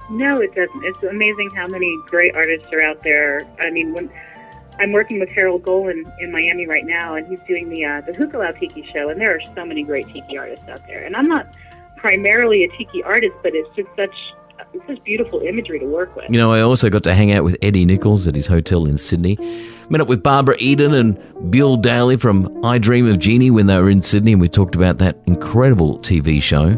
No, 0.10 0.38
it 0.38 0.54
doesn't. 0.54 0.84
It's 0.84 1.04
amazing 1.04 1.52
how 1.56 1.68
many 1.68 1.96
great 2.08 2.36
artists 2.36 2.68
are 2.72 2.82
out 2.82 3.02
there. 3.04 3.48
I 3.60 3.72
mean, 3.72 3.94
when 3.94 4.10
I'm 4.80 4.92
working 4.92 5.20
with 5.20 5.30
Harold 5.30 5.64
Golen 5.64 6.04
in 6.20 6.32
Miami 6.32 6.68
right 6.68 6.86
now, 6.86 7.16
and 7.16 7.26
he's 7.28 7.40
doing 7.48 7.70
the 7.70 7.86
uh, 7.86 8.02
the 8.02 8.12
Hukilau 8.12 8.58
Tiki 8.60 8.88
show, 8.94 9.10
and 9.10 9.20
there 9.20 9.36
are 9.36 9.40
so 9.56 9.66
many 9.66 9.84
great 9.84 10.08
tiki 10.08 10.38
artists 10.38 10.68
out 10.68 10.86
there. 10.88 11.04
And 11.04 11.16
I'm 11.16 11.28
not 11.28 11.48
primarily 11.98 12.64
a 12.64 12.70
tiki 12.78 13.02
artist, 13.04 13.36
but 13.42 13.56
it's 13.56 13.74
just 13.76 13.90
such 13.96 14.14
it's 14.74 14.86
such 14.88 15.04
beautiful 15.04 15.40
imagery 15.42 15.80
to 15.80 15.86
work 15.86 16.16
with. 16.16 16.30
You 16.30 16.38
know, 16.38 16.54
I 16.54 16.62
also 16.62 16.90
got 16.90 17.04
to 17.04 17.14
hang 17.14 17.32
out 17.32 17.44
with 17.44 17.58
Eddie 17.62 17.86
Nichols 17.86 18.28
at 18.28 18.36
his 18.36 18.48
hotel 18.48 18.86
in 18.86 18.98
Sydney. 18.98 19.38
Met 19.90 20.02
up 20.02 20.08
with 20.08 20.24
Barbara 20.24 20.56
Eden 20.60 20.94
and 20.94 21.52
Bill 21.52 21.78
Daily 21.78 22.18
from 22.18 22.64
I 22.66 22.78
Dream 22.78 23.08
of 23.08 23.20
Jeannie 23.20 23.52
when 23.52 23.68
they 23.68 23.78
were 23.78 23.90
in 23.90 24.02
Sydney, 24.02 24.34
and 24.34 24.42
we 24.42 24.50
talked 24.50 24.76
about 24.76 24.98
that 25.00 25.18
incredible 25.26 26.00
TV 26.00 26.42
show. 26.42 26.76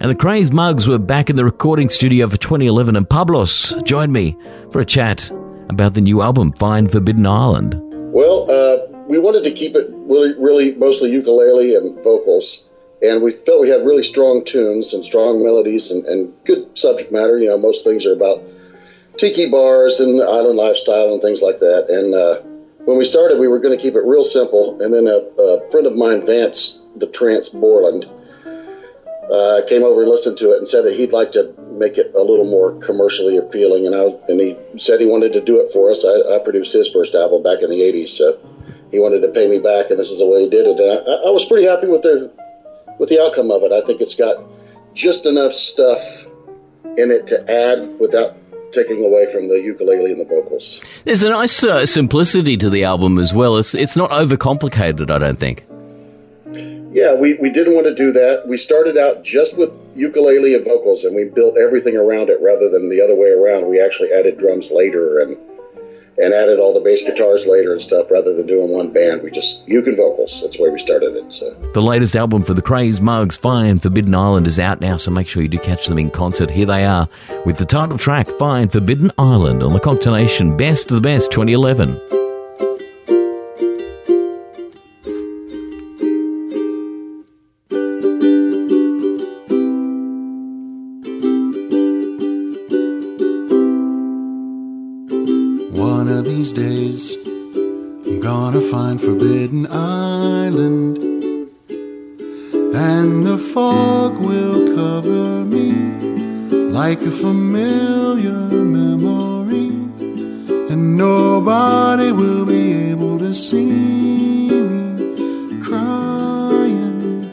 And 0.00 0.10
the 0.10 0.14
Craze 0.14 0.50
Mugs 0.50 0.88
were 0.88 0.98
back 0.98 1.30
in 1.30 1.36
the 1.36 1.44
recording 1.44 1.88
studio 1.88 2.28
for 2.28 2.36
2011, 2.36 2.96
and 2.96 3.08
Pablos 3.08 3.72
joined 3.84 4.12
me 4.12 4.36
for 4.72 4.80
a 4.80 4.84
chat 4.84 5.30
about 5.68 5.94
the 5.94 6.00
new 6.00 6.20
album, 6.20 6.52
Find 6.52 6.90
Forbidden 6.90 7.24
Island. 7.26 7.80
Well, 8.12 8.50
uh, 8.50 8.86
we 9.06 9.18
wanted 9.18 9.44
to 9.44 9.52
keep 9.52 9.76
it 9.76 9.86
really, 9.90 10.34
really 10.36 10.74
mostly 10.74 11.10
ukulele 11.12 11.76
and 11.76 12.02
vocals, 12.02 12.68
and 13.02 13.22
we 13.22 13.30
felt 13.30 13.60
we 13.60 13.68
had 13.68 13.86
really 13.86 14.02
strong 14.02 14.44
tunes 14.44 14.92
and 14.92 15.04
strong 15.04 15.44
melodies 15.44 15.90
and, 15.90 16.04
and 16.06 16.34
good 16.44 16.76
subject 16.76 17.12
matter. 17.12 17.38
You 17.38 17.50
know, 17.50 17.58
most 17.58 17.84
things 17.84 18.04
are 18.04 18.12
about 18.12 18.42
tiki 19.16 19.48
bars 19.48 20.00
and 20.00 20.20
island 20.20 20.56
lifestyle 20.56 21.12
and 21.12 21.22
things 21.22 21.40
like 21.40 21.60
that. 21.60 21.88
And 21.88 22.14
uh, 22.14 22.40
when 22.84 22.98
we 22.98 23.04
started, 23.04 23.38
we 23.38 23.48
were 23.48 23.60
going 23.60 23.76
to 23.76 23.82
keep 23.82 23.94
it 23.94 24.04
real 24.04 24.24
simple. 24.24 24.82
And 24.82 24.92
then 24.92 25.06
a, 25.06 25.18
a 25.40 25.70
friend 25.70 25.86
of 25.86 25.96
mine, 25.96 26.26
Vance 26.26 26.80
the 26.96 27.06
Trance 27.06 27.48
Borland, 27.48 28.08
uh, 29.30 29.62
came 29.68 29.82
over 29.82 30.02
and 30.02 30.10
listened 30.10 30.38
to 30.38 30.52
it 30.52 30.58
and 30.58 30.68
said 30.68 30.84
that 30.84 30.94
he'd 30.94 31.12
like 31.12 31.32
to 31.32 31.54
make 31.72 31.98
it 31.98 32.12
a 32.14 32.22
little 32.22 32.44
more 32.44 32.72
commercially 32.80 33.36
appealing. 33.36 33.86
And 33.86 33.94
I 33.94 34.04
and 34.28 34.40
he 34.40 34.56
said 34.76 35.00
he 35.00 35.06
wanted 35.06 35.32
to 35.32 35.40
do 35.40 35.60
it 35.60 35.70
for 35.70 35.90
us. 35.90 36.04
I, 36.04 36.36
I 36.36 36.38
produced 36.38 36.72
his 36.72 36.88
first 36.88 37.14
album 37.14 37.42
back 37.42 37.62
in 37.62 37.70
the 37.70 37.80
'80s, 37.80 38.08
so 38.08 38.38
he 38.90 38.98
wanted 38.98 39.20
to 39.20 39.28
pay 39.28 39.48
me 39.48 39.58
back, 39.58 39.90
and 39.90 39.98
this 39.98 40.10
is 40.10 40.18
the 40.18 40.26
way 40.26 40.42
he 40.42 40.50
did 40.50 40.66
it. 40.66 40.78
And 40.78 41.08
I, 41.08 41.28
I 41.28 41.30
was 41.30 41.44
pretty 41.44 41.66
happy 41.66 41.88
with 41.88 42.02
the 42.02 42.32
with 42.98 43.08
the 43.08 43.20
outcome 43.20 43.50
of 43.50 43.62
it. 43.62 43.72
I 43.72 43.80
think 43.86 44.00
it's 44.00 44.14
got 44.14 44.44
just 44.94 45.26
enough 45.26 45.52
stuff 45.52 46.26
in 46.96 47.10
it 47.10 47.26
to 47.26 47.50
add 47.50 47.98
without 47.98 48.36
taking 48.72 49.04
away 49.04 49.30
from 49.32 49.48
the 49.48 49.60
ukulele 49.60 50.12
and 50.12 50.20
the 50.20 50.24
vocals. 50.24 50.80
There's 51.04 51.22
a 51.22 51.30
nice 51.30 51.62
uh, 51.62 51.86
simplicity 51.86 52.56
to 52.56 52.68
the 52.68 52.84
album 52.84 53.18
as 53.18 53.32
well. 53.32 53.56
It's, 53.56 53.74
it's 53.74 53.96
not 53.96 54.10
overcomplicated, 54.10 55.10
I 55.10 55.18
don't 55.18 55.38
think. 55.38 55.64
Yeah, 56.94 57.12
we, 57.12 57.34
we 57.34 57.50
didn't 57.50 57.74
want 57.74 57.86
to 57.86 57.94
do 57.94 58.12
that. 58.12 58.46
We 58.46 58.56
started 58.56 58.96
out 58.96 59.24
just 59.24 59.56
with 59.58 59.82
ukulele 59.96 60.54
and 60.54 60.64
vocals, 60.64 61.02
and 61.02 61.14
we 61.14 61.24
built 61.24 61.58
everything 61.58 61.96
around 61.96 62.30
it 62.30 62.38
rather 62.40 62.70
than 62.70 62.88
the 62.88 63.00
other 63.02 63.16
way 63.16 63.30
around. 63.30 63.68
We 63.68 63.80
actually 63.80 64.12
added 64.12 64.38
drums 64.38 64.70
later, 64.70 65.18
and 65.18 65.36
and 66.16 66.32
added 66.32 66.60
all 66.60 66.72
the 66.72 66.80
bass 66.80 67.02
guitars 67.02 67.46
later 67.46 67.72
and 67.72 67.82
stuff 67.82 68.10
rather 68.10 68.32
than 68.32 68.46
doing 68.46 68.70
one 68.70 68.92
band. 68.92 69.22
We 69.22 69.32
just 69.32 69.66
uke 69.66 69.88
and 69.88 69.96
vocals. 69.96 70.40
That's 70.42 70.58
where 70.58 70.70
we 70.70 70.78
started 70.78 71.16
it. 71.16 71.32
So 71.32 71.52
The 71.74 71.82
latest 71.82 72.14
album 72.14 72.44
for 72.44 72.54
the 72.54 72.62
Craze 72.62 73.00
Mugs, 73.00 73.36
Fine 73.36 73.80
Forbidden 73.80 74.14
Island, 74.14 74.46
is 74.46 74.58
out 74.58 74.80
now, 74.80 74.96
so 74.96 75.10
make 75.10 75.26
sure 75.26 75.42
you 75.42 75.48
do 75.48 75.58
catch 75.58 75.88
them 75.88 75.98
in 75.98 76.10
concert. 76.10 76.50
Here 76.50 76.66
they 76.66 76.84
are 76.84 77.08
with 77.44 77.58
the 77.58 77.66
title 77.66 77.98
track, 77.98 78.28
Fine 78.38 78.68
Forbidden 78.68 79.10
Island, 79.18 79.62
on 79.62 79.72
the 79.72 79.80
Cocktail 79.80 80.12
Nation 80.12 80.56
Best 80.56 80.90
of 80.90 80.94
the 80.94 81.00
Best 81.00 81.32
2011. 81.32 82.13
Like 106.94 107.08
a 107.08 107.10
familiar 107.10 108.30
memory, 108.30 109.66
and 110.70 110.96
nobody 110.96 112.12
will 112.12 112.44
be 112.44 112.90
able 112.90 113.18
to 113.18 113.34
see 113.34 114.48
me 114.48 115.60
crying. 115.60 117.24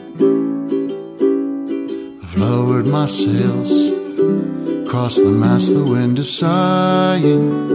I've 2.24 2.36
lowered 2.36 2.86
my 2.86 3.06
sails, 3.06 3.70
crossed 4.90 5.22
the 5.22 5.30
mast, 5.30 5.74
the 5.74 5.84
wind 5.84 6.18
is 6.18 6.36
sighing. 6.36 7.71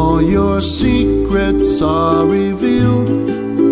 All 0.00 0.22
your 0.22 0.62
secrets 0.62 1.82
are 1.82 2.24
revealed. 2.24 3.08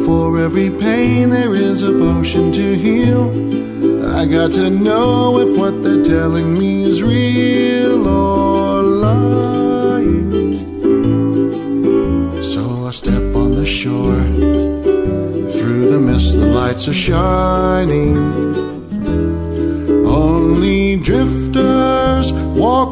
For 0.06 0.38
every 0.46 0.70
pain, 0.86 1.30
there 1.30 1.54
is 1.54 1.78
a 1.82 1.92
potion 2.04 2.52
to 2.52 2.66
heal. 2.84 3.24
I 4.18 4.26
got 4.36 4.50
to 4.60 4.68
know 4.68 5.38
if 5.44 5.50
what 5.60 5.74
they're 5.82 6.06
telling 6.16 6.48
me 6.60 6.72
is 6.90 6.98
real 7.02 8.06
or 8.06 8.82
lying. 9.06 10.54
So 12.52 12.62
I 12.88 12.90
step 13.02 13.26
on 13.42 13.50
the 13.60 13.68
shore. 13.78 14.22
Through 15.56 15.84
the 15.92 16.00
mist, 16.08 16.38
the 16.40 16.48
lights 16.60 16.84
are 16.92 17.00
shining. 17.08 18.16
Only 20.24 20.98
drifters 21.08 22.28
walk 22.64 22.87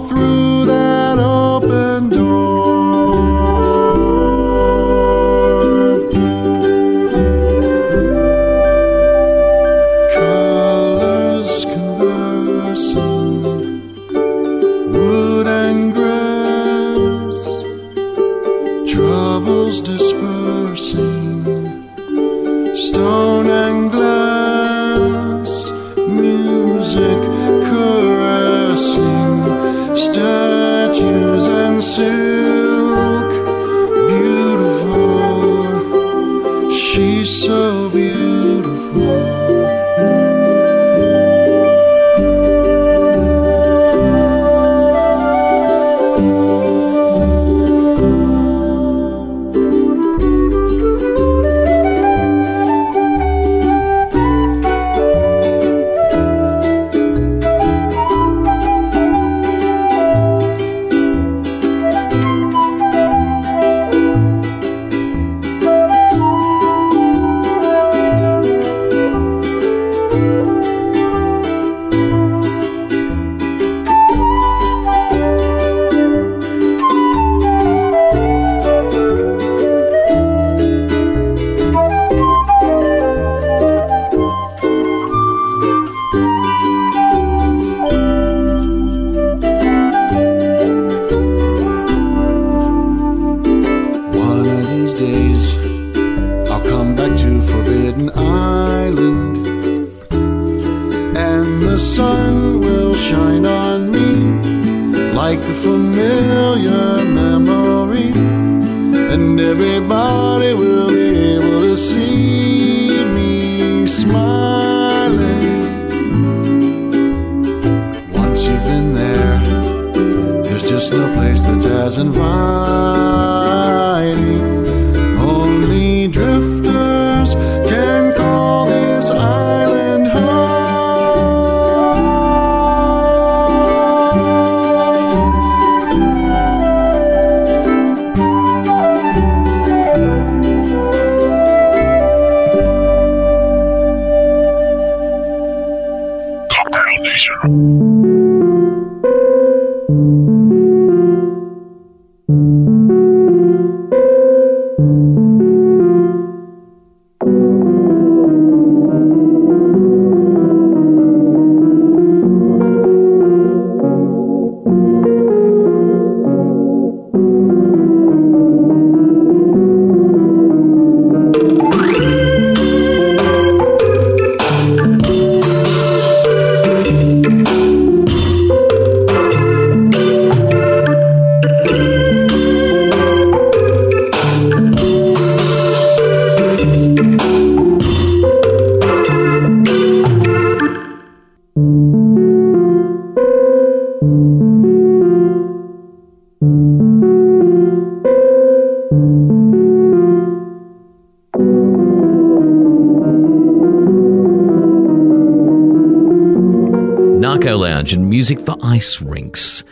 Lounge 207.55 207.93
and 207.93 208.11
music 208.11 208.41
for 208.41 208.57
ice 208.63 209.01
rinks 209.01 209.63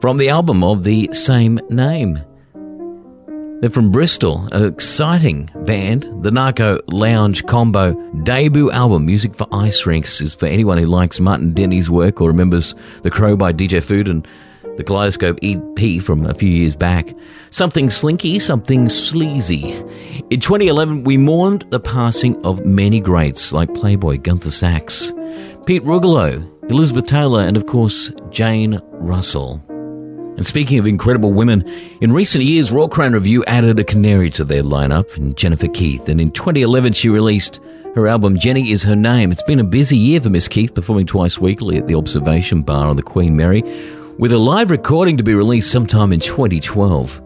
from 0.00 0.16
the 0.16 0.28
album 0.28 0.64
of 0.64 0.82
the 0.82 1.08
same 1.12 1.60
name. 1.68 2.18
They're 3.60 3.70
from 3.70 3.92
Bristol, 3.92 4.48
an 4.52 4.64
exciting 4.64 5.50
band. 5.66 6.22
The 6.22 6.30
Narco 6.30 6.80
Lounge 6.88 7.44
Combo 7.46 7.92
debut 8.22 8.70
album, 8.70 9.06
Music 9.06 9.34
for 9.34 9.46
Ice 9.52 9.84
Rinks, 9.86 10.20
is 10.20 10.34
for 10.34 10.46
anyone 10.46 10.78
who 10.78 10.86
likes 10.86 11.20
Martin 11.20 11.52
Denny's 11.52 11.90
work 11.90 12.20
or 12.20 12.28
remembers 12.28 12.74
The 13.02 13.10
Crow 13.10 13.36
by 13.36 13.52
DJ 13.52 13.84
Food 13.84 14.08
and 14.08 14.26
the 14.76 14.84
Kaleidoscope 14.84 15.38
EP 15.42 16.02
from 16.02 16.24
a 16.24 16.34
few 16.34 16.48
years 16.48 16.74
back. 16.74 17.14
Something 17.50 17.90
slinky, 17.90 18.38
something 18.38 18.88
sleazy. 18.88 19.74
In 20.30 20.40
2011, 20.40 21.04
we 21.04 21.18
mourned 21.18 21.66
the 21.70 21.80
passing 21.80 22.42
of 22.44 22.64
many 22.64 22.98
greats 22.98 23.52
like 23.52 23.72
Playboy 23.74 24.18
Gunther 24.18 24.50
Sachs, 24.50 25.12
Pete 25.66 25.84
Rugolo, 25.84 26.48
Elizabeth 26.70 27.06
Taylor, 27.06 27.40
and 27.40 27.56
of 27.56 27.66
course, 27.66 28.12
Jane 28.30 28.80
Russell. 28.92 29.60
And 29.68 30.46
speaking 30.46 30.78
of 30.78 30.86
incredible 30.86 31.32
women, 31.32 31.68
in 32.00 32.12
recent 32.12 32.44
years, 32.44 32.70
Royal 32.70 32.88
Crown 32.88 33.12
Revue 33.12 33.44
added 33.46 33.80
a 33.80 33.84
canary 33.84 34.30
to 34.30 34.44
their 34.44 34.62
lineup, 34.62 35.16
in 35.16 35.34
Jennifer 35.34 35.66
Keith. 35.66 36.08
And 36.08 36.20
in 36.20 36.30
2011, 36.30 36.92
she 36.92 37.08
released 37.08 37.58
her 37.96 38.06
album 38.06 38.38
Jenny 38.38 38.70
Is 38.70 38.84
Her 38.84 38.94
Name. 38.94 39.32
It's 39.32 39.42
been 39.42 39.58
a 39.58 39.64
busy 39.64 39.98
year 39.98 40.20
for 40.20 40.30
Miss 40.30 40.46
Keith, 40.46 40.72
performing 40.72 41.06
twice 41.06 41.38
weekly 41.38 41.76
at 41.76 41.88
the 41.88 41.96
Observation 41.96 42.62
Bar 42.62 42.86
on 42.86 42.94
the 42.94 43.02
Queen 43.02 43.36
Mary, 43.36 43.62
with 44.18 44.32
a 44.32 44.38
live 44.38 44.70
recording 44.70 45.16
to 45.16 45.24
be 45.24 45.34
released 45.34 45.72
sometime 45.72 46.12
in 46.12 46.20
2012. 46.20 47.20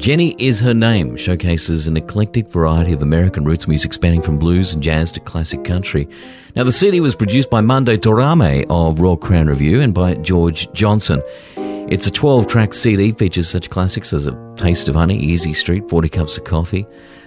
Jenny 0.00 0.34
Is 0.38 0.60
Her 0.60 0.72
Name 0.72 1.14
showcases 1.14 1.86
an 1.86 1.94
eclectic 1.94 2.48
variety 2.48 2.94
of 2.94 3.02
American 3.02 3.44
roots 3.44 3.68
music 3.68 3.92
spanning 3.92 4.22
from 4.22 4.38
blues 4.38 4.72
and 4.72 4.82
jazz 4.82 5.12
to 5.12 5.20
classic 5.20 5.62
country. 5.62 6.08
Now, 6.56 6.64
the 6.64 6.72
CD 6.72 7.00
was 7.00 7.14
produced 7.14 7.50
by 7.50 7.60
Mando 7.60 7.98
Dorame 7.98 8.64
of 8.70 8.98
Royal 8.98 9.18
Crown 9.18 9.48
Revue 9.48 9.82
and 9.82 9.92
by 9.92 10.14
George 10.14 10.72
Johnson. 10.72 11.22
It's 11.54 12.06
a 12.06 12.10
12 12.10 12.46
track 12.46 12.72
CD, 12.72 13.12
features 13.12 13.50
such 13.50 13.68
classics 13.68 14.14
as 14.14 14.26
A 14.26 14.54
Taste 14.56 14.88
of 14.88 14.94
Honey, 14.94 15.18
Easy 15.18 15.52
Street, 15.52 15.86
40 15.90 16.08
Cups 16.08 16.38
of 16.38 16.44
Coffee, 16.44 16.86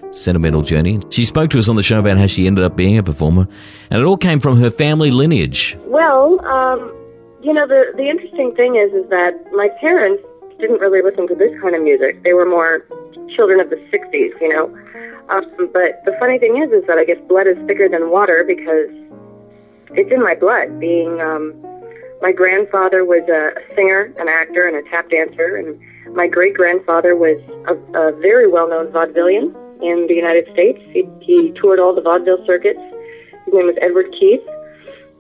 Sentimental 0.10 0.64
Journey. 0.64 1.00
She 1.12 1.26
spoke 1.26 1.52
to 1.52 1.60
us 1.60 1.70
on 1.70 1.76
the 1.76 1.84
show 1.84 2.00
about 2.00 2.18
how 2.18 2.26
she 2.26 2.48
ended 2.48 2.66
up 2.66 2.76
being 2.76 2.98
a 2.98 3.04
performer, 3.04 3.48
and 3.92 4.02
it 4.02 4.04
all 4.04 4.18
came 4.18 4.40
from 4.40 4.60
her 4.60 4.72
family 4.72 5.12
lineage. 5.12 5.78
Well, 5.86 6.44
um, 6.44 6.80
you 7.44 7.54
know, 7.54 7.68
the 7.68 7.94
the 7.96 8.10
interesting 8.10 8.56
thing 8.56 8.78
is, 8.78 8.92
is 8.94 9.08
that 9.12 9.36
my 9.52 9.70
parents 9.80 10.24
didn't 10.60 10.80
really 10.80 11.02
listen 11.02 11.28
to 11.28 11.36
this 11.36 11.52
kind 11.62 11.76
of 11.76 11.82
music. 11.82 12.24
They 12.24 12.34
were 12.34 12.46
more 12.46 12.86
children 13.36 13.60
of 13.60 13.70
the 13.70 13.78
'60s, 13.92 14.32
you 14.42 14.50
know. 14.50 14.66
Um, 15.30 15.70
but 15.72 16.04
the 16.06 16.16
funny 16.20 16.38
thing 16.38 16.62
is, 16.62 16.72
is 16.72 16.86
that 16.88 16.98
I 16.98 17.06
guess 17.06 17.18
blood 17.28 17.48
is 17.48 17.58
thicker 17.66 17.88
than 17.88 18.10
water 18.10 18.44
because 18.46 18.92
it's 19.92 20.12
in 20.12 20.22
my 20.22 20.36
blood. 20.36 20.80
Being 20.80 21.22
um, 21.22 21.54
my 22.22 22.32
grandfather 22.32 23.06
was 23.06 23.24
a 23.30 23.54
singer, 23.76 24.14
an 24.20 24.28
actor, 24.28 24.68
and 24.68 24.76
a 24.76 24.90
tap 24.90 25.10
dancer, 25.10 25.56
and 25.56 25.80
my 26.16 26.28
great 26.28 26.54
grandfather 26.54 27.16
was 27.16 27.40
a, 27.68 27.76
a 27.98 28.12
very 28.20 28.48
well 28.48 28.68
known 28.68 28.88
vaudevillian 28.88 29.56
in 29.82 30.08
the 30.08 30.16
United 30.16 30.48
States. 30.52 30.80
He, 30.92 31.08
he 31.22 31.52
toured 31.52 31.80
all 31.80 31.94
the 31.94 32.02
vaudeville 32.02 32.46
circuits. 32.46 32.80
His 33.46 33.54
name 33.54 33.68
was 33.68 33.76
Edward 33.82 34.14
Keith 34.20 34.44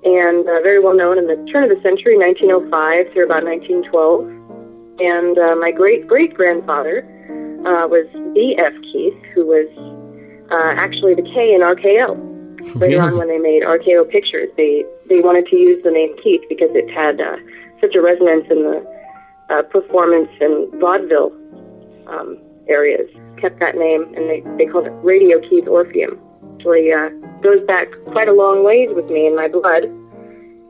and 0.05 0.47
uh, 0.47 0.59
very 0.59 0.79
well 0.79 0.93
known 0.93 1.17
in 1.17 1.27
the 1.27 1.39
turn 1.51 1.63
of 1.63 1.69
the 1.69 1.81
century, 1.81 2.17
1905 2.17 3.13
through 3.13 3.25
about 3.25 3.43
1912. 3.43 4.42
And 4.99 5.37
uh, 5.37 5.55
my 5.55 5.71
great 5.71 6.07
great 6.07 6.33
grandfather 6.33 7.03
uh, 7.65 7.87
was 7.87 8.05
B.F. 8.33 8.73
Keith, 8.91 9.17
who 9.33 9.45
was 9.45 9.67
uh, 10.51 10.73
actually 10.79 11.15
the 11.15 11.23
K 11.23 11.53
in 11.53 11.61
RKO. 11.61 12.75
Later 12.75 13.01
on, 13.01 13.17
when 13.17 13.27
they 13.27 13.39
made 13.39 13.63
RKO 13.63 14.09
Pictures, 14.09 14.49
they 14.55 14.85
they 15.09 15.19
wanted 15.19 15.47
to 15.47 15.55
use 15.57 15.83
the 15.83 15.91
name 15.91 16.15
Keith 16.23 16.41
because 16.47 16.69
it 16.73 16.89
had 16.91 17.19
uh, 17.19 17.37
such 17.81 17.95
a 17.95 18.01
resonance 18.01 18.45
in 18.49 18.63
the 18.63 18.85
uh, 19.49 19.63
performance 19.63 20.29
and 20.39 20.71
vaudeville 20.79 21.33
um, 22.07 22.37
areas. 22.67 23.09
Kept 23.41 23.59
that 23.59 23.75
name, 23.75 24.03
and 24.15 24.29
they 24.29 24.43
they 24.57 24.71
called 24.71 24.87
it 24.87 24.93
Radio 25.03 25.39
Keith 25.49 25.67
Orpheum. 25.67 26.19
Actually, 26.55 26.93
uh, 26.93 27.09
goes 27.41 27.61
back 27.67 27.89
quite 28.11 28.29
a 28.29 28.33
long 28.33 28.63
ways 28.63 28.89
with 28.95 29.05
me 29.07 29.27
in 29.27 29.35
my 29.35 29.47
blood. 29.47 29.83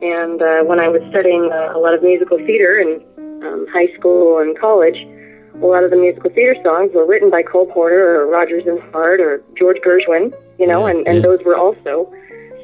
And 0.02 0.42
uh, 0.42 0.64
when 0.64 0.80
I 0.80 0.88
was 0.88 1.00
studying 1.10 1.50
uh, 1.52 1.72
a 1.74 1.78
lot 1.78 1.94
of 1.94 2.02
musical 2.02 2.36
theater 2.38 2.78
in 2.78 3.00
um, 3.44 3.66
high 3.72 3.88
school 3.98 4.38
and 4.38 4.58
college, 4.58 5.06
a 5.54 5.66
lot 5.66 5.84
of 5.84 5.90
the 5.90 5.96
musical 5.96 6.30
theater 6.30 6.56
songs 6.62 6.90
were 6.94 7.06
written 7.06 7.30
by 7.30 7.42
Cole 7.42 7.66
Porter 7.66 8.20
or 8.20 8.26
Rodgers 8.26 8.66
and 8.66 8.80
Hart 8.92 9.20
or 9.20 9.42
George 9.56 9.78
Gershwin, 9.86 10.32
you 10.58 10.66
know, 10.66 10.86
and, 10.86 11.06
and 11.06 11.22
those 11.22 11.40
were 11.44 11.56
also 11.56 12.12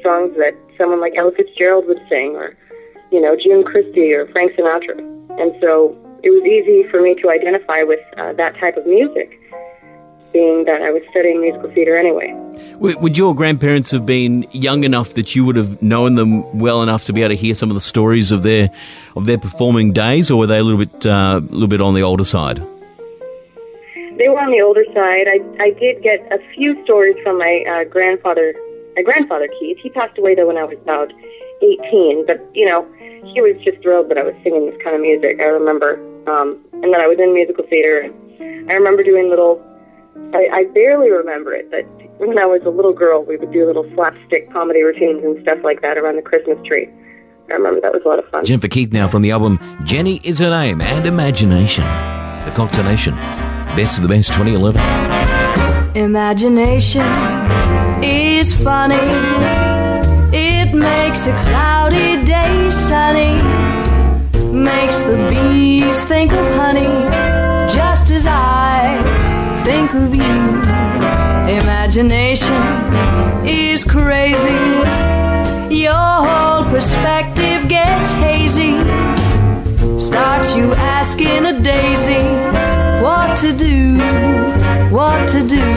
songs 0.03 0.35
that 0.37 0.55
someone 0.77 0.99
like 0.99 1.13
Ella 1.15 1.31
Fitzgerald 1.31 1.87
would 1.87 2.01
sing 2.09 2.35
or, 2.35 2.55
you 3.11 3.21
know, 3.21 3.35
June 3.35 3.63
Christy 3.63 4.13
or 4.13 4.27
Frank 4.31 4.53
Sinatra. 4.53 4.99
And 5.39 5.55
so 5.61 5.95
it 6.23 6.29
was 6.29 6.43
easy 6.43 6.83
for 6.89 7.01
me 7.01 7.15
to 7.15 7.29
identify 7.29 7.83
with 7.83 8.01
uh, 8.17 8.33
that 8.33 8.57
type 8.57 8.77
of 8.77 8.85
music, 8.85 9.39
being 10.33 10.65
that 10.65 10.81
I 10.81 10.91
was 10.91 11.01
studying 11.11 11.41
musical 11.41 11.71
theater 11.71 11.97
anyway. 11.97 12.33
Would 12.77 13.17
your 13.17 13.35
grandparents 13.35 13.91
have 13.91 14.05
been 14.05 14.47
young 14.51 14.83
enough 14.83 15.13
that 15.13 15.35
you 15.35 15.45
would 15.45 15.55
have 15.55 15.81
known 15.81 16.15
them 16.15 16.57
well 16.57 16.81
enough 16.81 17.05
to 17.05 17.13
be 17.13 17.21
able 17.21 17.29
to 17.29 17.35
hear 17.35 17.55
some 17.55 17.69
of 17.69 17.75
the 17.75 17.81
stories 17.81 18.31
of 18.31 18.43
their 18.43 18.69
of 19.15 19.25
their 19.25 19.37
performing 19.37 19.93
days, 19.93 20.31
or 20.31 20.37
were 20.39 20.47
they 20.47 20.59
a 20.59 20.63
little 20.63 20.85
bit 20.85 21.05
uh, 21.05 21.39
a 21.39 21.53
little 21.53 21.67
bit 21.67 21.81
on 21.81 21.93
the 21.93 22.01
older 22.01 22.23
side? 22.23 22.57
They 24.17 24.29
were 24.29 24.39
on 24.39 24.51
the 24.51 24.61
older 24.61 24.85
side. 24.93 25.27
I, 25.27 25.39
I 25.63 25.71
did 25.71 26.03
get 26.03 26.19
a 26.31 26.39
few 26.53 26.81
stories 26.83 27.15
from 27.23 27.37
my 27.37 27.63
uh, 27.67 27.83
grandfather, 27.85 28.53
my 28.95 29.01
grandfather 29.01 29.47
Keith. 29.59 29.77
He 29.81 29.89
passed 29.89 30.17
away 30.17 30.35
though 30.35 30.47
when 30.47 30.57
I 30.57 30.63
was 30.63 30.77
about 30.81 31.11
18, 31.61 32.25
but 32.25 32.39
you 32.53 32.65
know, 32.65 32.87
he 33.33 33.41
was 33.41 33.55
just 33.63 33.81
thrilled 33.81 34.09
that 34.09 34.17
I 34.17 34.23
was 34.23 34.35
singing 34.43 34.65
this 34.65 34.79
kind 34.83 34.95
of 34.95 35.01
music. 35.01 35.39
I 35.39 35.45
remember, 35.45 35.95
um, 36.27 36.59
and 36.73 36.93
that 36.93 37.01
I 37.01 37.07
was 37.07 37.19
in 37.19 37.33
musical 37.33 37.65
theater. 37.67 38.11
I 38.39 38.73
remember 38.73 39.03
doing 39.03 39.29
little. 39.29 39.61
I, 40.33 40.47
I 40.53 40.63
barely 40.73 41.09
remember 41.09 41.53
it, 41.53 41.69
but 41.71 41.85
when 42.17 42.37
I 42.37 42.45
was 42.45 42.61
a 42.65 42.69
little 42.69 42.93
girl, 42.93 43.23
we 43.23 43.37
would 43.37 43.51
do 43.51 43.65
little 43.65 43.89
slapstick 43.93 44.51
comedy 44.51 44.81
routines 44.81 45.23
and 45.23 45.41
stuff 45.41 45.59
like 45.63 45.81
that 45.81 45.97
around 45.97 46.17
the 46.17 46.21
Christmas 46.21 46.57
tree. 46.65 46.89
I 47.49 47.53
remember 47.53 47.81
that 47.81 47.91
was 47.93 48.01
a 48.05 48.07
lot 48.07 48.19
of 48.19 48.29
fun. 48.29 48.45
Jennifer 48.45 48.67
Keith 48.67 48.93
now 48.93 49.07
from 49.07 49.23
the 49.23 49.31
album 49.31 49.59
Jenny 49.83 50.21
Is 50.23 50.39
Her 50.39 50.49
Name 50.49 50.79
and 50.81 51.05
Imagination. 51.05 51.83
The 52.45 52.51
Cocktail 52.55 52.83
Nation. 52.85 53.15
Best 53.75 53.97
of 53.97 54.03
the 54.03 54.09
Best 54.09 54.31
2011. 54.33 54.81
Imagination 55.95 57.05
is 58.03 58.53
funny. 58.53 58.95
It 60.33 60.73
makes 60.73 61.27
a 61.27 61.31
cloudy 61.43 62.23
day 62.23 62.69
sunny. 62.69 63.41
Makes 64.51 65.03
the 65.03 65.17
bees 65.29 66.03
think 66.05 66.31
of 66.31 66.45
honey, 66.55 66.87
just 67.73 68.11
as 68.11 68.25
I 68.27 69.30
think 69.63 69.93
of 69.93 70.15
you. 70.15 70.41
Imagination 71.61 72.55
is 73.45 73.83
crazy. 73.83 74.63
Your 75.69 75.93
whole 75.93 76.63
perspective 76.65 77.67
gets 77.69 78.11
hazy. 78.13 78.73
Starts 79.99 80.55
you 80.55 80.73
asking 80.73 81.45
a 81.45 81.59
daisy 81.59 82.23
what 83.03 83.37
to 83.37 83.53
do, 83.53 83.97
what 84.89 85.29
to 85.29 85.47
do. 85.47 85.69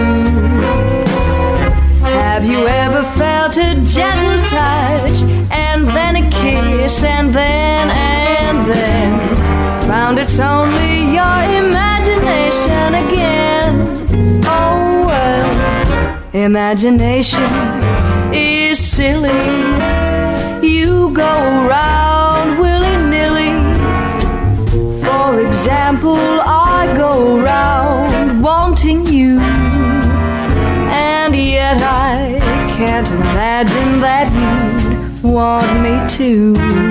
Have 2.02 2.44
you 2.44 2.66
ever 2.66 3.02
felt 3.18 3.56
a 3.56 3.74
gentle 3.84 4.40
touch 4.48 5.22
and 5.50 5.86
then 5.88 6.16
a 6.16 6.30
kiss 6.30 7.02
and 7.02 7.34
then 7.34 7.90
and 7.90 8.66
then 8.70 9.43
found 10.05 10.18
it's 10.18 10.38
only 10.38 11.14
your 11.18 11.38
imagination 11.64 12.88
again? 13.05 13.72
Oh 14.44 15.07
well, 15.07 16.20
imagination 16.34 17.50
is 18.34 18.78
silly. 18.78 19.44
You 20.61 21.11
go 21.14 21.32
around 21.64 22.59
willy 22.61 22.96
nilly. 23.14 23.55
For 25.05 25.40
example, 25.46 26.26
I 26.76 26.92
go 26.98 27.40
round 27.40 28.42
wanting 28.42 29.07
you, 29.07 29.40
and 31.00 31.34
yet 31.34 31.78
I 31.80 32.36
can't 32.76 33.09
imagine 33.09 33.92
that 34.07 34.26
you'd 34.36 35.22
want 35.22 35.72
me 35.80 35.94
to. 36.18 36.84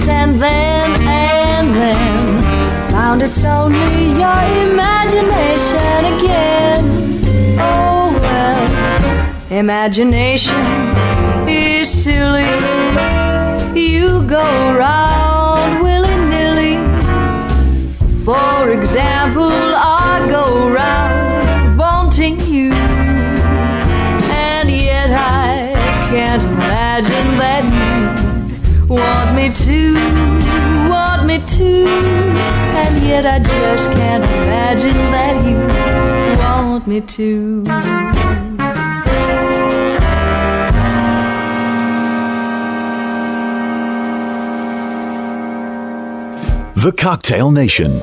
And 0.00 0.40
then, 0.40 0.90
and 1.02 1.68
then 1.74 2.42
found 2.90 3.20
it's 3.20 3.44
only 3.44 4.06
your 4.22 4.42
imagination 4.70 6.04
again. 6.16 6.84
Oh 7.58 8.10
well, 8.22 9.52
imagination 9.52 10.56
is 11.46 11.90
silly. 11.90 12.48
You 13.78 14.22
go 14.26 14.42
round 14.74 15.82
willy 15.82 16.16
nilly. 16.30 16.76
For 18.24 18.70
example, 18.70 19.71
want 31.42 31.50
me 31.50 31.56
to, 31.56 31.86
and 31.86 33.06
yet 33.06 33.26
I 33.26 33.38
just 33.38 33.90
can't 33.92 34.24
imagine 34.24 34.92
that 34.92 35.44
you 35.44 36.38
want 36.38 36.86
me 36.86 37.00
to. 37.00 37.62
The 46.74 46.92
Cocktail 46.92 47.52
Nation. 47.52 48.02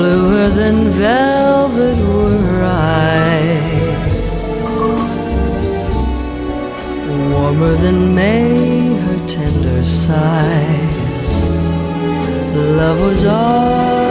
bluer 0.00 0.48
than 0.48 0.88
velvet 0.88 1.98
were 2.08 2.38
her 2.50 2.64
eyes, 2.64 3.92
warmer 7.32 7.74
than 7.84 8.14
May 8.14 8.94
her 9.04 9.18
tender 9.26 9.84
sighs. 9.84 11.30
Love 12.80 13.00
was 13.00 13.24
Ours 13.26 14.09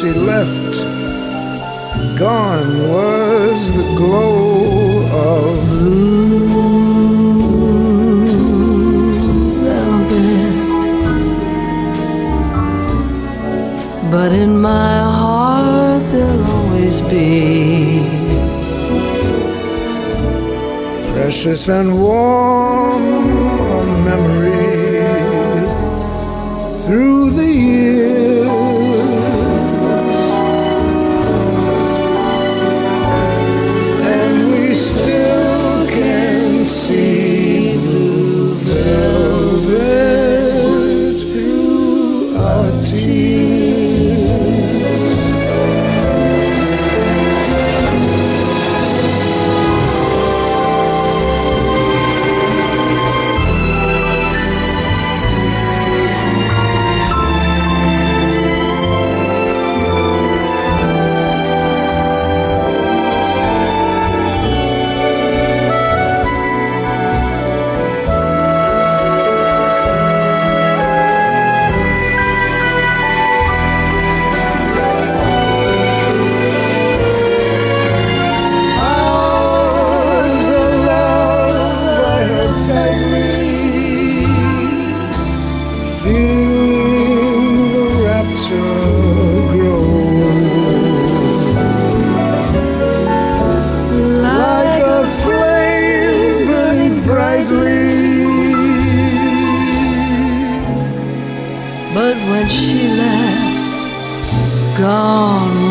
she 0.00 0.12
left, 0.12 0.76
gone 2.16 2.88
was 2.88 3.72
the 3.72 3.82
glow 3.96 5.02
of 5.10 5.68
blue. 5.70 6.48
But 14.12 14.30
in 14.32 14.60
my 14.60 14.98
heart 15.00 16.02
there'll 16.12 16.46
always 16.46 17.00
be 17.00 18.06
precious 21.12 21.68
and 21.68 22.00
warm 22.00 23.17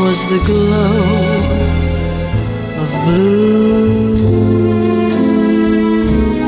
was 0.09 0.23
the 0.29 0.41
glow 0.51 0.99
of 2.81 2.89
blue 3.05 4.15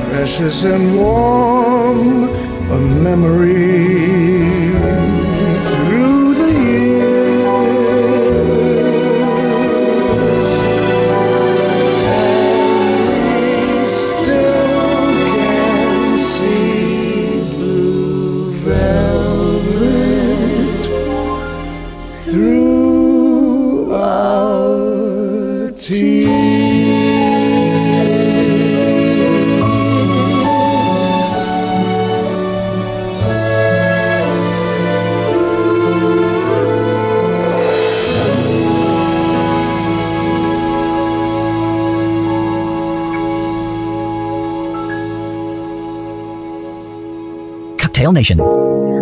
precious 0.09 0.65
and 0.65 0.85
warm 0.97 2.09
a 2.77 2.79
memory 3.07 3.98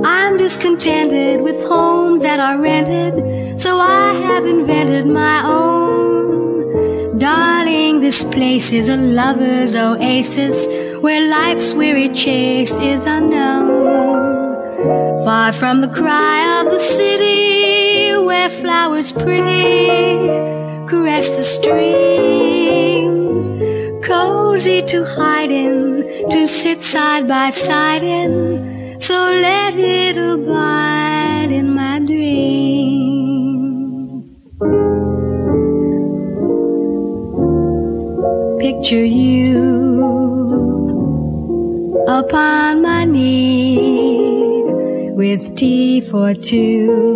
I'm 0.05 0.37
discontented 0.37 1.41
with 1.41 1.57
homes 1.67 2.21
that 2.21 2.39
are 2.39 2.61
rented, 2.61 3.59
so 3.59 3.81
I 3.81 4.13
have 4.13 4.45
invented 4.45 5.07
my 5.07 5.43
own. 5.43 7.17
Darling, 7.19 8.01
this 8.01 8.23
place 8.25 8.75
is 8.75 8.91
a 8.91 8.97
lover's 8.97 9.75
oasis 9.75 10.67
where 11.01 11.27
life's 11.31 11.73
weary 11.73 12.11
chase 12.11 12.79
is 12.79 13.07
unknown. 13.07 13.87
Far 15.25 15.51
from 15.51 15.81
the 15.81 15.89
cry 15.89 16.61
of 16.61 16.71
the 16.71 16.79
city 16.79 18.15
where 18.19 18.51
flowers 18.51 19.13
pretty 19.13 20.29
caress 20.91 21.31
the 21.31 21.43
strings. 21.43 21.89
Cozy 24.07 24.83
to 24.83 25.07
hide 25.07 25.51
in, 25.51 26.05
to 26.29 26.47
sit 26.47 26.83
side 26.85 27.27
by 27.27 27.49
side 27.49 28.03
in. 28.03 28.76
So 29.07 29.15
let 29.15 29.79
it 29.79 30.17
abide 30.17 31.53
in 31.53 31.77
my 31.77 32.01
dreams. 32.01 32.27
Picture 38.59 39.05
you 39.05 39.63
upon 42.09 42.83
my 42.83 43.05
knee 43.05 44.73
with 45.13 45.57
tea 45.57 46.01
for 46.01 46.35
two 46.35 47.15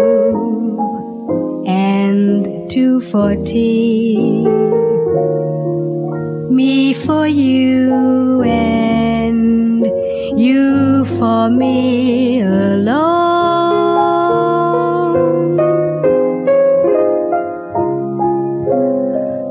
and 1.67 2.71
two 2.71 3.01
for 3.01 3.35
tea. 3.35 4.45
Me 6.55 6.95
for 6.95 7.27
you 7.27 8.43
and 8.43 8.80
for 11.41 11.49
me 11.49 12.43
alone. 12.43 13.17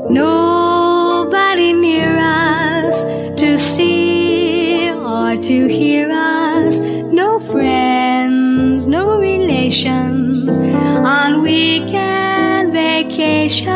Nobody 0.08 1.72
near 1.72 2.16
us 2.16 3.02
to 3.40 3.58
see 3.58 4.88
or 4.90 5.34
to 5.34 5.66
hear 5.66 6.08
us. 6.12 6.78
No 7.20 7.40
friends, 7.40 8.86
no 8.86 9.18
relations 9.18 10.56
on 11.16 11.42
weekend 11.42 12.72
vacations. 12.72 13.66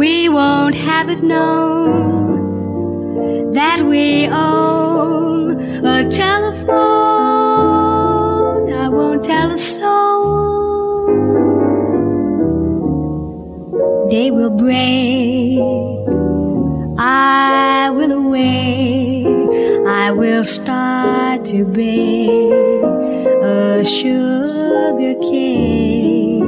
We 0.00 0.28
won't 0.28 0.74
have 0.74 1.08
it 1.08 1.22
known 1.22 2.10
that 3.54 3.80
we 3.82 4.26
own 4.26 4.49
I 16.98 17.90
will 17.90 18.12
away. 18.12 19.24
I 19.86 20.10
will 20.12 20.44
start 20.44 21.44
to 21.46 21.64
bake 21.64 22.82
a 23.42 23.84
sugar 23.84 25.14
cake 25.30 26.42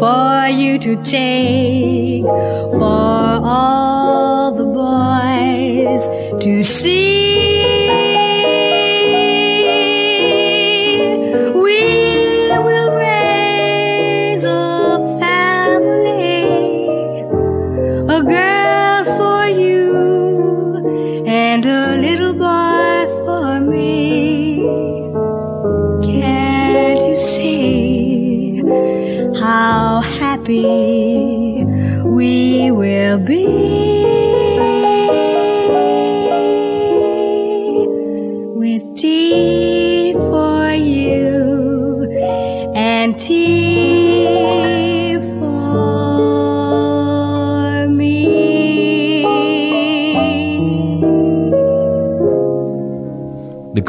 for 0.00 0.48
you 0.48 0.78
to 0.78 0.96
take 1.02 2.24
for 2.24 3.40
all 3.54 4.52
the 4.52 4.64
boys 4.64 6.06
to 6.44 6.62
see. 6.62 7.31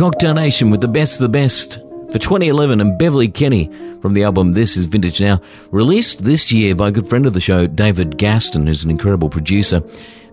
Cocktail 0.04 0.34
Nation 0.34 0.70
with 0.70 0.82
the 0.82 0.88
best 0.90 1.14
of 1.14 1.20
the 1.22 1.30
best 1.30 1.76
for 2.12 2.20
2011 2.20 2.82
and 2.82 2.98
Beverly 3.00 3.30
Kenney 3.30 3.72
from 4.02 4.14
the 4.14 4.24
album 4.24 4.52
This 4.52 4.76
Is 4.76 4.86
Vintage 4.86 5.22
Now, 5.22 5.40
released 5.72 6.26
this 6.26 6.52
year 6.52 6.76
by 6.76 6.90
a 6.90 6.92
good 6.92 7.08
friend 7.08 7.26
of 7.26 7.32
the 7.32 7.40
show, 7.40 7.68
David 7.68 8.18
Gaston, 8.18 8.68
who's 8.68 8.84
an 8.84 8.90
incredible 8.90 9.30
producer. 9.30 9.82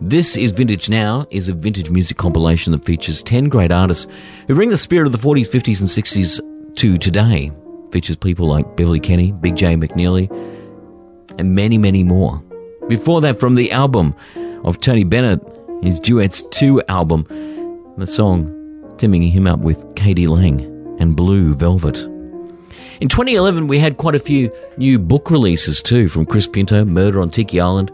This 0.00 0.36
Is 0.36 0.50
Vintage 0.50 0.88
Now 0.88 1.24
is 1.30 1.48
a 1.48 1.52
vintage 1.52 1.88
music 1.88 2.16
compilation 2.16 2.72
that 2.72 2.84
features 2.84 3.22
10 3.22 3.44
great 3.44 3.70
artists 3.70 4.08
who 4.48 4.56
bring 4.56 4.70
the 4.70 4.76
spirit 4.76 5.06
of 5.06 5.12
the 5.12 5.18
40s, 5.18 5.48
50s, 5.48 5.78
and 5.78 5.88
60s 5.88 6.74
to 6.74 6.98
today. 6.98 7.52
Features 7.92 8.16
people 8.16 8.48
like 8.48 8.76
Beverly 8.76 8.98
Kenney, 8.98 9.30
Big 9.30 9.54
Jay 9.54 9.76
McNeely, 9.76 10.28
and 11.38 11.54
many, 11.54 11.78
many 11.78 12.02
more. 12.02 12.42
Before 12.88 13.20
that, 13.20 13.38
from 13.38 13.54
the 13.54 13.70
album 13.70 14.16
of 14.64 14.80
Tony 14.80 15.04
Bennett, 15.04 15.40
his 15.80 16.00
Duets 16.00 16.42
2 16.50 16.82
album, 16.88 17.24
the 17.96 18.08
song 18.08 18.59
teaming 19.01 19.22
him 19.22 19.46
up 19.46 19.61
with 19.61 19.94
k.d. 19.96 20.26
lang 20.28 20.61
and 21.01 21.16
Blue 21.16 21.55
Velvet. 21.55 21.96
In 23.01 23.09
2011, 23.09 23.66
we 23.66 23.78
had 23.78 23.96
quite 23.96 24.14
a 24.14 24.20
few 24.20 24.53
new 24.76 24.98
book 24.98 25.30
releases 25.30 25.80
too 25.80 26.09
from 26.09 26.26
Chris 26.26 26.46
Pinto, 26.46 26.84
Murder 26.84 27.22
on 27.22 27.30
Tiki 27.30 27.59
Island. 27.59 27.90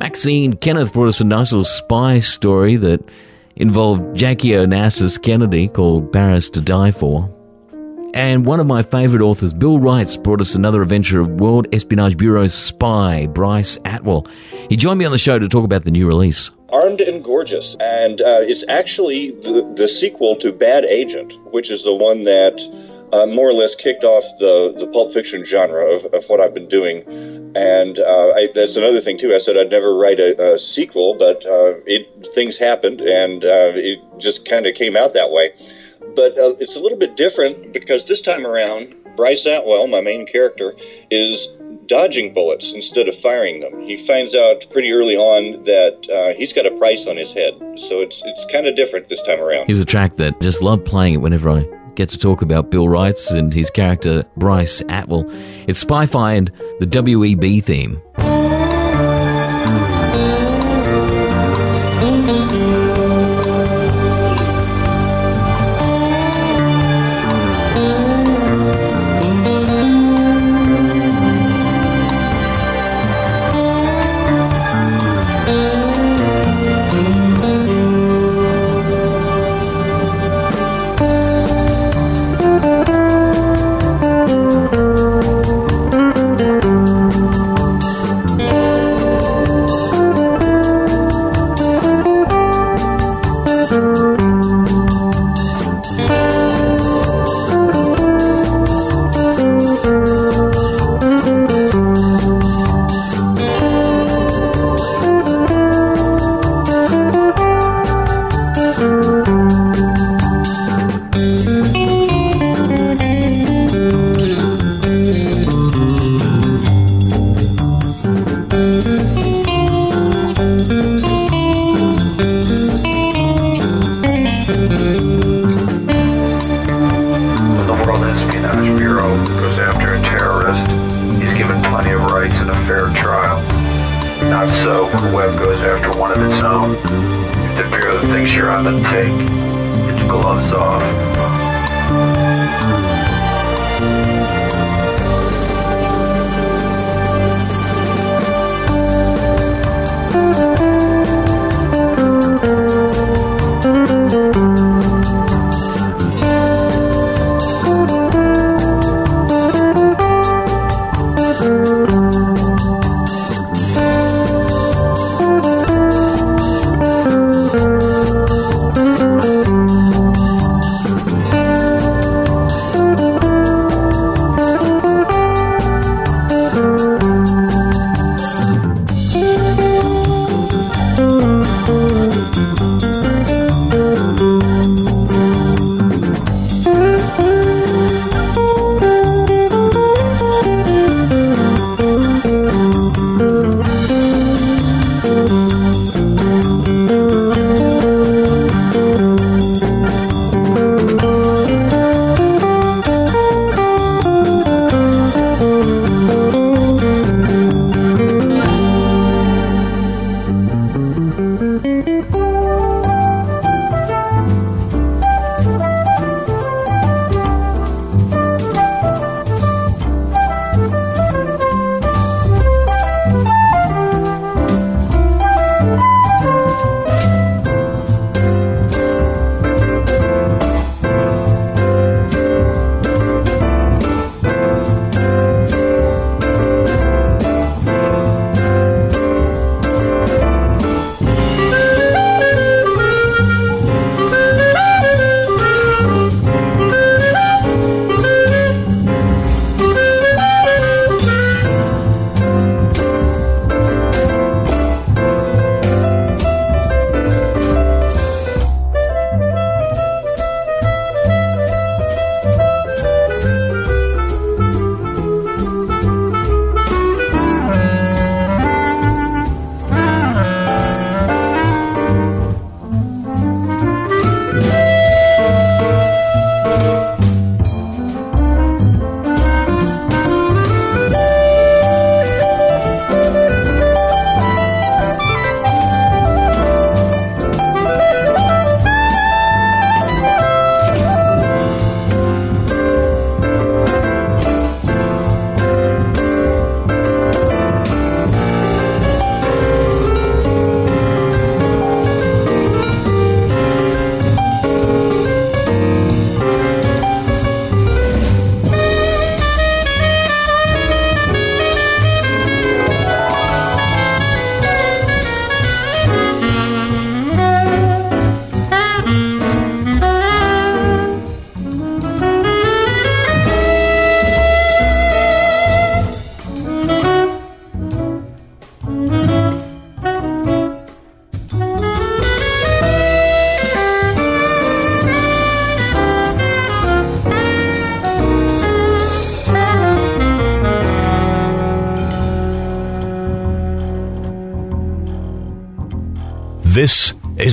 Maxine 0.00 0.54
Kenneth 0.54 0.92
brought 0.92 1.06
us 1.06 1.20
a 1.20 1.24
nice 1.24 1.52
little 1.52 1.64
spy 1.64 2.18
story 2.18 2.74
that 2.76 3.08
involved 3.54 4.16
Jackie 4.16 4.50
Onassis 4.50 5.22
Kennedy 5.22 5.68
called 5.68 6.12
Paris 6.12 6.48
to 6.50 6.60
Die 6.60 6.90
For. 6.90 7.32
And 8.14 8.44
one 8.44 8.58
of 8.58 8.66
my 8.66 8.82
favourite 8.82 9.22
authors, 9.22 9.52
Bill 9.52 9.78
Wrights, 9.78 10.16
brought 10.16 10.40
us 10.40 10.56
another 10.56 10.82
adventure 10.82 11.20
of 11.20 11.40
World 11.40 11.68
Espionage 11.72 12.16
Bureau's 12.16 12.54
spy, 12.54 13.26
Bryce 13.26 13.78
Atwell. 13.84 14.26
He 14.68 14.76
joined 14.76 14.98
me 14.98 15.04
on 15.04 15.12
the 15.12 15.18
show 15.18 15.38
to 15.38 15.48
talk 15.48 15.64
about 15.64 15.84
the 15.84 15.92
new 15.92 16.06
release. 16.08 16.50
Armed 16.70 17.00
and 17.00 17.24
Gorgeous, 17.24 17.76
and 17.80 18.20
uh, 18.20 18.40
it's 18.42 18.64
actually 18.68 19.30
the, 19.42 19.70
the 19.76 19.88
sequel 19.88 20.36
to 20.36 20.52
Bad 20.52 20.84
Agent, 20.84 21.32
which 21.52 21.70
is 21.70 21.82
the 21.82 21.94
one 21.94 22.24
that 22.24 22.60
uh, 23.12 23.26
more 23.26 23.48
or 23.48 23.54
less 23.54 23.74
kicked 23.74 24.04
off 24.04 24.24
the, 24.38 24.74
the 24.78 24.86
pulp 24.88 25.14
fiction 25.14 25.44
genre 25.44 25.84
of, 25.84 26.04
of 26.12 26.28
what 26.28 26.40
I've 26.40 26.52
been 26.52 26.68
doing. 26.68 27.02
And 27.56 27.98
uh, 27.98 28.32
I, 28.36 28.48
that's 28.54 28.76
another 28.76 29.00
thing 29.00 29.16
too. 29.16 29.34
I 29.34 29.38
said 29.38 29.56
I'd 29.56 29.70
never 29.70 29.96
write 29.96 30.20
a, 30.20 30.54
a 30.54 30.58
sequel, 30.58 31.16
but 31.18 31.44
uh, 31.46 31.80
it 31.86 32.28
things 32.34 32.58
happened, 32.58 33.00
and 33.00 33.44
uh, 33.44 33.72
it 33.74 33.98
just 34.18 34.44
kind 34.44 34.66
of 34.66 34.74
came 34.74 34.96
out 34.96 35.14
that 35.14 35.30
way. 35.30 35.54
But 36.14 36.38
uh, 36.38 36.54
it's 36.60 36.76
a 36.76 36.80
little 36.80 36.98
bit 36.98 37.16
different 37.16 37.72
because 37.72 38.04
this 38.04 38.20
time 38.20 38.46
around, 38.46 38.94
Bryce 39.16 39.46
Atwell, 39.46 39.86
my 39.86 40.02
main 40.02 40.26
character, 40.26 40.74
is 41.10 41.48
dodging 41.88 42.32
bullets 42.32 42.72
instead 42.72 43.08
of 43.08 43.18
firing 43.20 43.60
them. 43.60 43.82
He 43.82 44.06
finds 44.06 44.34
out 44.34 44.64
pretty 44.70 44.92
early 44.92 45.16
on 45.16 45.64
that 45.64 46.08
uh, 46.10 46.38
he's 46.38 46.52
got 46.52 46.66
a 46.66 46.70
price 46.78 47.06
on 47.06 47.16
his 47.16 47.32
head, 47.32 47.54
so 47.76 48.00
it's 48.00 48.22
it's 48.24 48.44
kind 48.52 48.66
of 48.66 48.76
different 48.76 49.08
this 49.08 49.22
time 49.22 49.40
around. 49.40 49.66
Here's 49.66 49.80
a 49.80 49.84
track 49.84 50.16
that 50.16 50.40
just 50.40 50.62
love 50.62 50.84
playing 50.84 51.14
it 51.14 51.16
whenever 51.18 51.50
I 51.50 51.66
get 51.94 52.08
to 52.10 52.18
talk 52.18 52.42
about 52.42 52.70
Bill 52.70 52.88
Wrights 52.88 53.30
and 53.32 53.52
his 53.52 53.70
character 53.70 54.24
Bryce 54.36 54.80
Atwell. 54.88 55.24
It's 55.66 55.80
Spy-Fi 55.80 56.34
and 56.34 56.52
the 56.78 56.86
WEB 56.86 57.64
theme. 57.64 58.00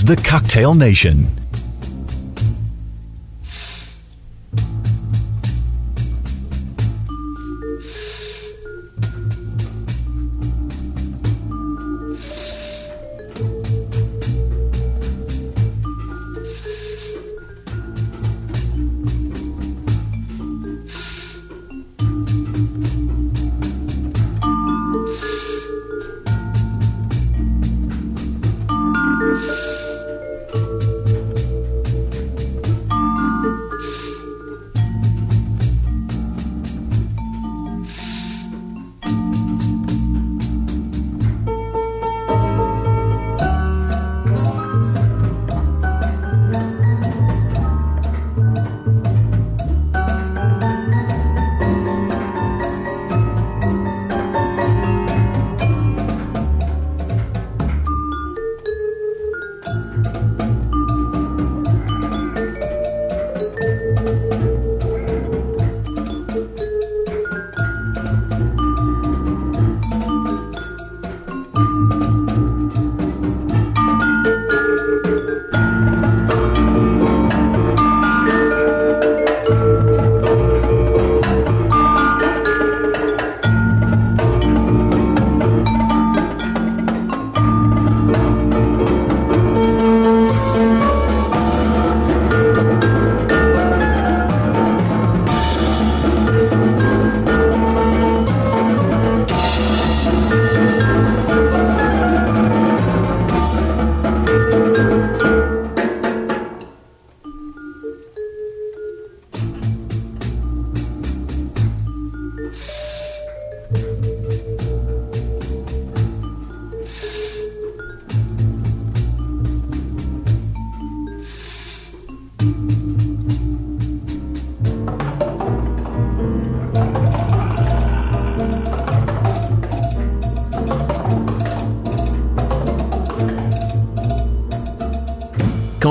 The 0.06 0.16
Cocktail 0.16 0.76
Nation. 0.76 1.45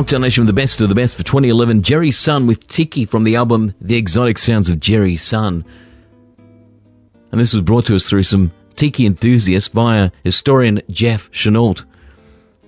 Cocktail 0.04 0.20
Nation 0.20 0.42
with 0.42 0.54
the 0.54 0.60
best 0.60 0.82
of 0.82 0.90
the 0.90 0.94
best 0.94 1.16
for 1.16 1.22
2011. 1.22 1.80
Jerry 1.80 2.10
Sun 2.10 2.46
with 2.46 2.68
Tiki 2.68 3.06
from 3.06 3.24
the 3.24 3.36
album 3.36 3.72
The 3.80 3.96
Exotic 3.96 4.36
Sounds 4.36 4.68
of 4.68 4.78
Jerry 4.78 5.16
Sun. 5.16 5.64
And 7.32 7.40
this 7.40 7.54
was 7.54 7.62
brought 7.62 7.86
to 7.86 7.94
us 7.94 8.06
through 8.06 8.24
some 8.24 8.52
Tiki 8.76 9.06
enthusiasts 9.06 9.70
via 9.70 10.10
historian 10.22 10.82
Jeff 10.90 11.30
Chenault. 11.32 11.86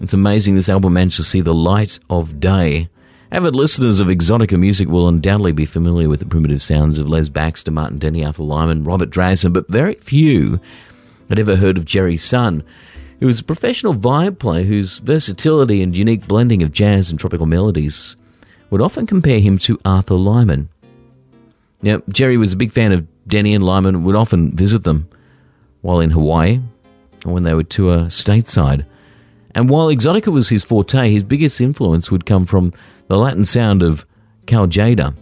It's 0.01 0.15
amazing 0.15 0.55
this 0.55 0.71
album 0.71 0.95
managed 0.95 1.19
to 1.19 1.25
see 1.25 1.43
the 1.43 1.53
light 1.53 1.99
of 2.09 2.41
day. 2.41 2.89
Avid 3.31 3.55
listeners 3.55 4.01
of 4.01 4.09
Exotica 4.09 4.59
music 4.59 4.89
will 4.89 5.07
undoubtedly 5.07 5.53
be 5.53 5.67
familiar 5.67 6.09
with 6.09 6.21
the 6.21 6.27
primitive 6.27 6.63
sounds 6.63 6.99
of 6.99 7.07
Les 7.07 7.29
Baxter, 7.29 7.71
Martin 7.71 7.99
Denny, 7.99 8.25
Arthur 8.25 8.45
Lyman, 8.45 8.83
Robert 8.83 9.11
Drasnin, 9.11 9.53
but 9.53 9.69
very 9.69 9.97
few 9.97 10.59
had 11.29 11.39
ever 11.39 11.57
heard 11.57 11.77
of 11.77 11.85
Jerry 11.85 12.17
Sun. 12.17 12.65
He 13.19 13.25
was 13.25 13.41
a 13.41 13.45
professional 13.45 13.95
vibe 13.95 14.39
player 14.39 14.65
whose 14.65 14.99
versatility 14.99 15.83
and 15.83 15.97
unique 15.97 16.27
blending 16.27 16.63
of 16.63 16.73
jazz 16.73 17.11
and 17.11 17.19
tropical 17.19 17.47
melodies 17.47 18.17
would 18.71 18.83
often 18.83 19.07
compare 19.07 19.41
him 19.41 19.59
to 19.59 19.81
Arthur 19.85 20.15
Lyman. 20.15 20.69
Now, 21.83 22.03
Jerry 22.09 22.37
was 22.37 22.53
a 22.53 22.57
big 22.57 22.73
fan 22.73 22.93
of 22.93 23.07
Denny 23.27 23.55
and 23.55 23.65
Lyman, 23.65 24.05
would 24.05 24.17
often 24.17 24.53
visit 24.53 24.85
them 24.85 25.09
while 25.81 26.01
in 26.01 26.11
Hawaii 26.11 26.61
or 27.25 27.33
when 27.33 27.43
they 27.43 27.55
would 27.55 27.71
tour 27.71 28.07
stateside. 28.07 28.85
And 29.55 29.71
while 29.71 29.89
Exotica 29.89 30.31
was 30.31 30.51
his 30.51 30.65
forte, 30.65 31.11
his 31.11 31.23
biggest 31.23 31.61
influence 31.61 32.11
would 32.11 32.27
come 32.27 32.45
from 32.45 32.73
the 33.09 33.17
Latin 33.17 33.45
sound 33.45 33.83
of 33.83 34.05
Cal 34.47 34.67
Tjader. 34.67 35.15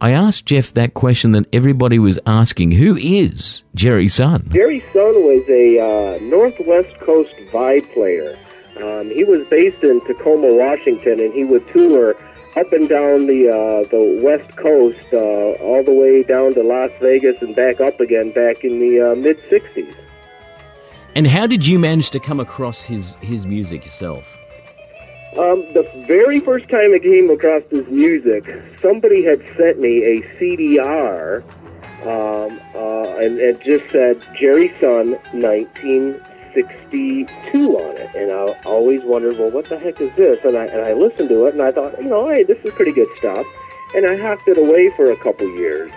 I 0.00 0.12
asked 0.12 0.46
Jeff 0.46 0.72
that 0.74 0.94
question 0.94 1.32
that 1.32 1.46
everybody 1.52 1.98
was 1.98 2.20
asking 2.24 2.72
Who 2.72 2.96
is 2.96 3.64
Jerry 3.74 4.06
Sun? 4.06 4.48
Jerry 4.52 4.80
Sun 4.92 5.14
was 5.24 5.44
a 5.48 5.80
uh, 5.80 6.18
Northwest 6.20 6.96
Coast 7.00 7.34
vibe 7.50 7.92
player. 7.92 8.38
Um, 8.76 9.10
he 9.10 9.24
was 9.24 9.44
based 9.48 9.82
in 9.82 10.00
Tacoma, 10.02 10.54
Washington, 10.54 11.18
and 11.18 11.34
he 11.34 11.42
would 11.42 11.66
tour 11.72 12.14
up 12.56 12.72
and 12.72 12.88
down 12.88 13.26
the 13.26 13.48
uh, 13.48 13.88
the 13.88 14.20
West 14.22 14.56
Coast, 14.56 15.04
uh, 15.12 15.16
all 15.64 15.82
the 15.82 15.92
way 15.92 16.22
down 16.22 16.54
to 16.54 16.62
Las 16.62 16.92
Vegas 17.00 17.42
and 17.42 17.56
back 17.56 17.80
up 17.80 17.98
again 17.98 18.30
back 18.30 18.62
in 18.62 18.78
the 18.78 19.00
uh, 19.00 19.14
mid 19.16 19.36
'60s. 19.50 19.96
And 21.16 21.26
how 21.26 21.48
did 21.48 21.66
you 21.66 21.80
manage 21.80 22.10
to 22.10 22.20
come 22.20 22.38
across 22.38 22.82
his, 22.82 23.16
his 23.20 23.44
music 23.44 23.84
yourself? 23.84 24.37
Um, 25.38 25.62
the 25.72 25.88
very 26.08 26.40
first 26.40 26.68
time 26.68 26.92
I 26.92 26.98
came 26.98 27.30
across 27.30 27.62
this 27.70 27.86
music, 27.86 28.44
somebody 28.82 29.22
had 29.22 29.38
sent 29.56 29.78
me 29.78 30.02
a 30.02 30.20
CDR, 30.34 31.44
um, 32.02 32.60
uh, 32.74 33.16
and 33.18 33.38
it 33.38 33.60
just 33.60 33.88
said 33.92 34.20
Jerry 34.36 34.74
Sun 34.80 35.12
1962 35.30 37.78
on 37.78 37.96
it, 37.98 38.12
and 38.16 38.32
I 38.32 38.60
always 38.64 39.04
wondered, 39.04 39.38
well, 39.38 39.52
what 39.52 39.68
the 39.68 39.78
heck 39.78 40.00
is 40.00 40.12
this? 40.16 40.44
And 40.44 40.58
I 40.58 40.66
and 40.66 40.80
I 40.80 40.94
listened 40.94 41.28
to 41.28 41.46
it, 41.46 41.54
and 41.54 41.62
I 41.62 41.70
thought, 41.70 41.96
you 42.02 42.08
know, 42.08 42.28
hey, 42.28 42.42
this 42.42 42.58
is 42.64 42.74
pretty 42.74 42.90
good 42.90 43.06
stuff, 43.18 43.46
and 43.94 44.06
I 44.06 44.16
hopped 44.16 44.48
it 44.48 44.58
away 44.58 44.90
for 44.96 45.12
a 45.12 45.16
couple 45.18 45.48
years. 45.56 45.92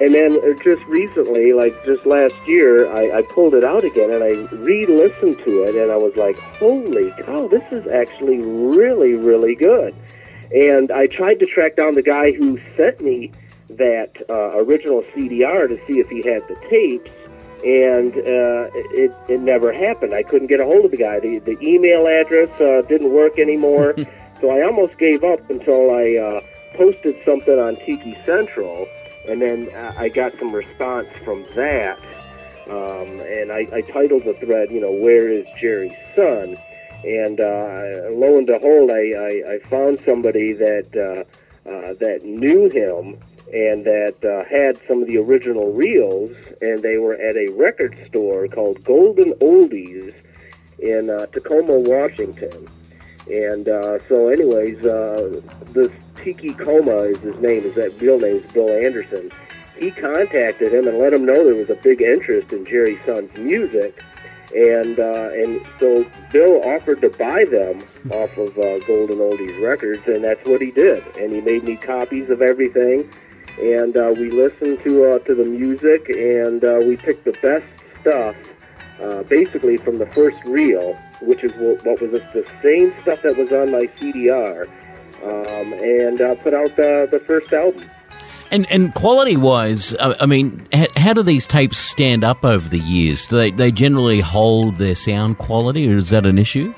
And 0.00 0.14
then 0.14 0.38
uh, 0.38 0.52
just 0.62 0.84
recently, 0.86 1.52
like 1.52 1.74
just 1.84 2.06
last 2.06 2.34
year, 2.46 2.90
I, 2.92 3.18
I 3.18 3.22
pulled 3.22 3.54
it 3.54 3.64
out 3.64 3.84
again 3.84 4.10
and 4.10 4.22
I 4.22 4.30
re-listened 4.54 5.38
to 5.38 5.62
it, 5.64 5.74
and 5.74 5.90
I 5.90 5.96
was 5.96 6.14
like, 6.16 6.38
"Holy 6.38 7.10
cow, 7.22 7.48
this 7.48 7.64
is 7.72 7.86
actually 7.88 8.38
really, 8.38 9.14
really 9.14 9.56
good." 9.56 9.94
And 10.54 10.92
I 10.92 11.08
tried 11.08 11.40
to 11.40 11.46
track 11.46 11.76
down 11.76 11.94
the 11.94 12.02
guy 12.02 12.32
who 12.32 12.60
sent 12.76 13.00
me 13.00 13.32
that 13.70 14.22
uh, 14.30 14.56
original 14.58 15.02
CDR 15.14 15.68
to 15.68 15.76
see 15.86 15.98
if 15.98 16.08
he 16.08 16.22
had 16.22 16.46
the 16.46 16.56
tapes, 16.70 17.10
and 17.64 18.12
uh, 18.14 18.70
it 18.94 19.12
it 19.28 19.40
never 19.40 19.72
happened. 19.72 20.14
I 20.14 20.22
couldn't 20.22 20.46
get 20.46 20.60
a 20.60 20.64
hold 20.64 20.84
of 20.84 20.90
the 20.92 20.96
guy. 20.96 21.18
The 21.18 21.40
the 21.40 21.58
email 21.60 22.06
address 22.06 22.48
uh, 22.60 22.82
didn't 22.88 23.12
work 23.12 23.40
anymore, 23.40 23.96
so 24.40 24.50
I 24.50 24.62
almost 24.62 24.96
gave 24.96 25.24
up 25.24 25.50
until 25.50 25.90
I 25.90 26.14
uh, 26.14 26.40
posted 26.74 27.16
something 27.24 27.58
on 27.58 27.74
Tiki 27.74 28.16
Central 28.24 28.86
and 29.28 29.42
then 29.42 29.70
uh, 29.74 29.94
I 29.96 30.08
got 30.08 30.32
some 30.38 30.52
response 30.52 31.08
from 31.24 31.44
that. 31.54 31.98
Um, 32.68 33.20
and 33.20 33.50
I, 33.50 33.66
I 33.72 33.80
titled 33.80 34.24
the 34.24 34.34
thread, 34.34 34.70
you 34.70 34.80
know, 34.80 34.92
"Where 34.92 35.28
is 35.28 35.46
Jerry's 35.60 35.96
son?" 36.14 36.56
And 37.04 37.40
uh, 37.40 38.10
lo 38.10 38.36
and 38.36 38.46
behold, 38.46 38.90
I, 38.90 39.12
I, 39.12 39.54
I 39.54 39.58
found 39.70 40.00
somebody 40.04 40.52
that 40.52 40.88
uh, 40.96 41.68
uh, 41.68 41.94
that 41.94 42.24
knew 42.24 42.68
him 42.68 43.18
and 43.52 43.84
that 43.84 44.16
uh, 44.24 44.44
had 44.50 44.76
some 44.86 45.00
of 45.00 45.08
the 45.08 45.16
original 45.16 45.72
reels, 45.72 46.30
and 46.60 46.82
they 46.82 46.98
were 46.98 47.14
at 47.14 47.36
a 47.36 47.50
record 47.52 47.96
store 48.06 48.46
called 48.48 48.84
Golden 48.84 49.32
Oldies 49.34 50.14
in 50.78 51.08
uh, 51.08 51.26
Tacoma, 51.26 51.78
Washington. 51.78 52.68
And 53.30 53.68
uh, 53.68 53.98
so, 54.08 54.28
anyways, 54.28 54.84
uh, 54.84 55.40
this 55.68 55.90
Tiki 56.22 56.52
Coma 56.54 57.02
is 57.02 57.20
his 57.20 57.36
name. 57.40 57.64
Is 57.64 57.74
that 57.74 58.00
real 58.00 58.18
name? 58.18 58.36
Is 58.36 58.52
Bill 58.52 58.70
Anderson. 58.70 59.30
He 59.76 59.90
contacted 59.90 60.72
him 60.72 60.88
and 60.88 60.98
let 60.98 61.12
him 61.12 61.24
know 61.24 61.44
there 61.44 61.54
was 61.54 61.70
a 61.70 61.76
big 61.76 62.02
interest 62.02 62.52
in 62.52 62.66
Jerry 62.66 62.98
Sun's 63.06 63.32
music, 63.36 64.02
and 64.54 64.98
uh, 64.98 65.30
and 65.32 65.64
so 65.78 66.04
Bill 66.32 66.62
offered 66.64 67.00
to 67.02 67.10
buy 67.10 67.44
them 67.44 67.82
off 68.10 68.36
of 68.36 68.58
uh, 68.58 68.78
Golden 68.80 69.18
Oldies 69.18 69.62
Records, 69.62 70.02
and 70.06 70.24
that's 70.24 70.44
what 70.46 70.60
he 70.60 70.70
did. 70.70 71.04
And 71.16 71.32
he 71.32 71.40
made 71.40 71.64
me 71.64 71.76
copies 71.76 72.28
of 72.28 72.42
everything, 72.42 73.08
and 73.60 73.96
uh, 73.96 74.12
we 74.16 74.30
listened 74.30 74.82
to 74.82 75.12
uh, 75.12 75.18
to 75.20 75.34
the 75.34 75.44
music, 75.44 76.08
and 76.08 76.64
uh, 76.64 76.80
we 76.82 76.96
picked 76.96 77.24
the 77.24 77.36
best 77.40 77.66
stuff, 78.00 78.34
uh, 79.00 79.22
basically 79.24 79.76
from 79.76 79.98
the 79.98 80.06
first 80.06 80.36
reel, 80.44 80.94
which 81.20 81.44
is 81.44 81.52
what, 81.54 81.84
what 81.84 82.00
was 82.00 82.10
the, 82.12 82.18
the 82.32 82.46
same 82.62 82.94
stuff 83.02 83.22
that 83.22 83.36
was 83.36 83.52
on 83.52 83.70
my 83.70 83.86
CDR, 83.98 84.68
um, 85.22 85.72
and 85.74 86.20
uh, 86.20 86.34
put 86.36 86.54
out 86.54 86.76
the 86.76 87.08
the 87.10 87.20
first 87.20 87.52
album. 87.52 87.88
And 88.50 88.66
and 88.70 88.94
quality 88.94 89.36
wise, 89.36 89.94
I 90.00 90.24
mean, 90.24 90.66
h- 90.72 90.90
how 90.96 91.12
do 91.12 91.22
these 91.22 91.44
tapes 91.44 91.78
stand 91.78 92.24
up 92.24 92.44
over 92.44 92.68
the 92.68 92.78
years? 92.78 93.26
Do 93.26 93.36
they 93.36 93.50
they 93.50 93.70
generally 93.70 94.20
hold 94.20 94.76
their 94.76 94.94
sound 94.94 95.38
quality, 95.38 95.92
or 95.92 95.98
is 95.98 96.10
that 96.10 96.24
an 96.24 96.38
issue? 96.38 96.74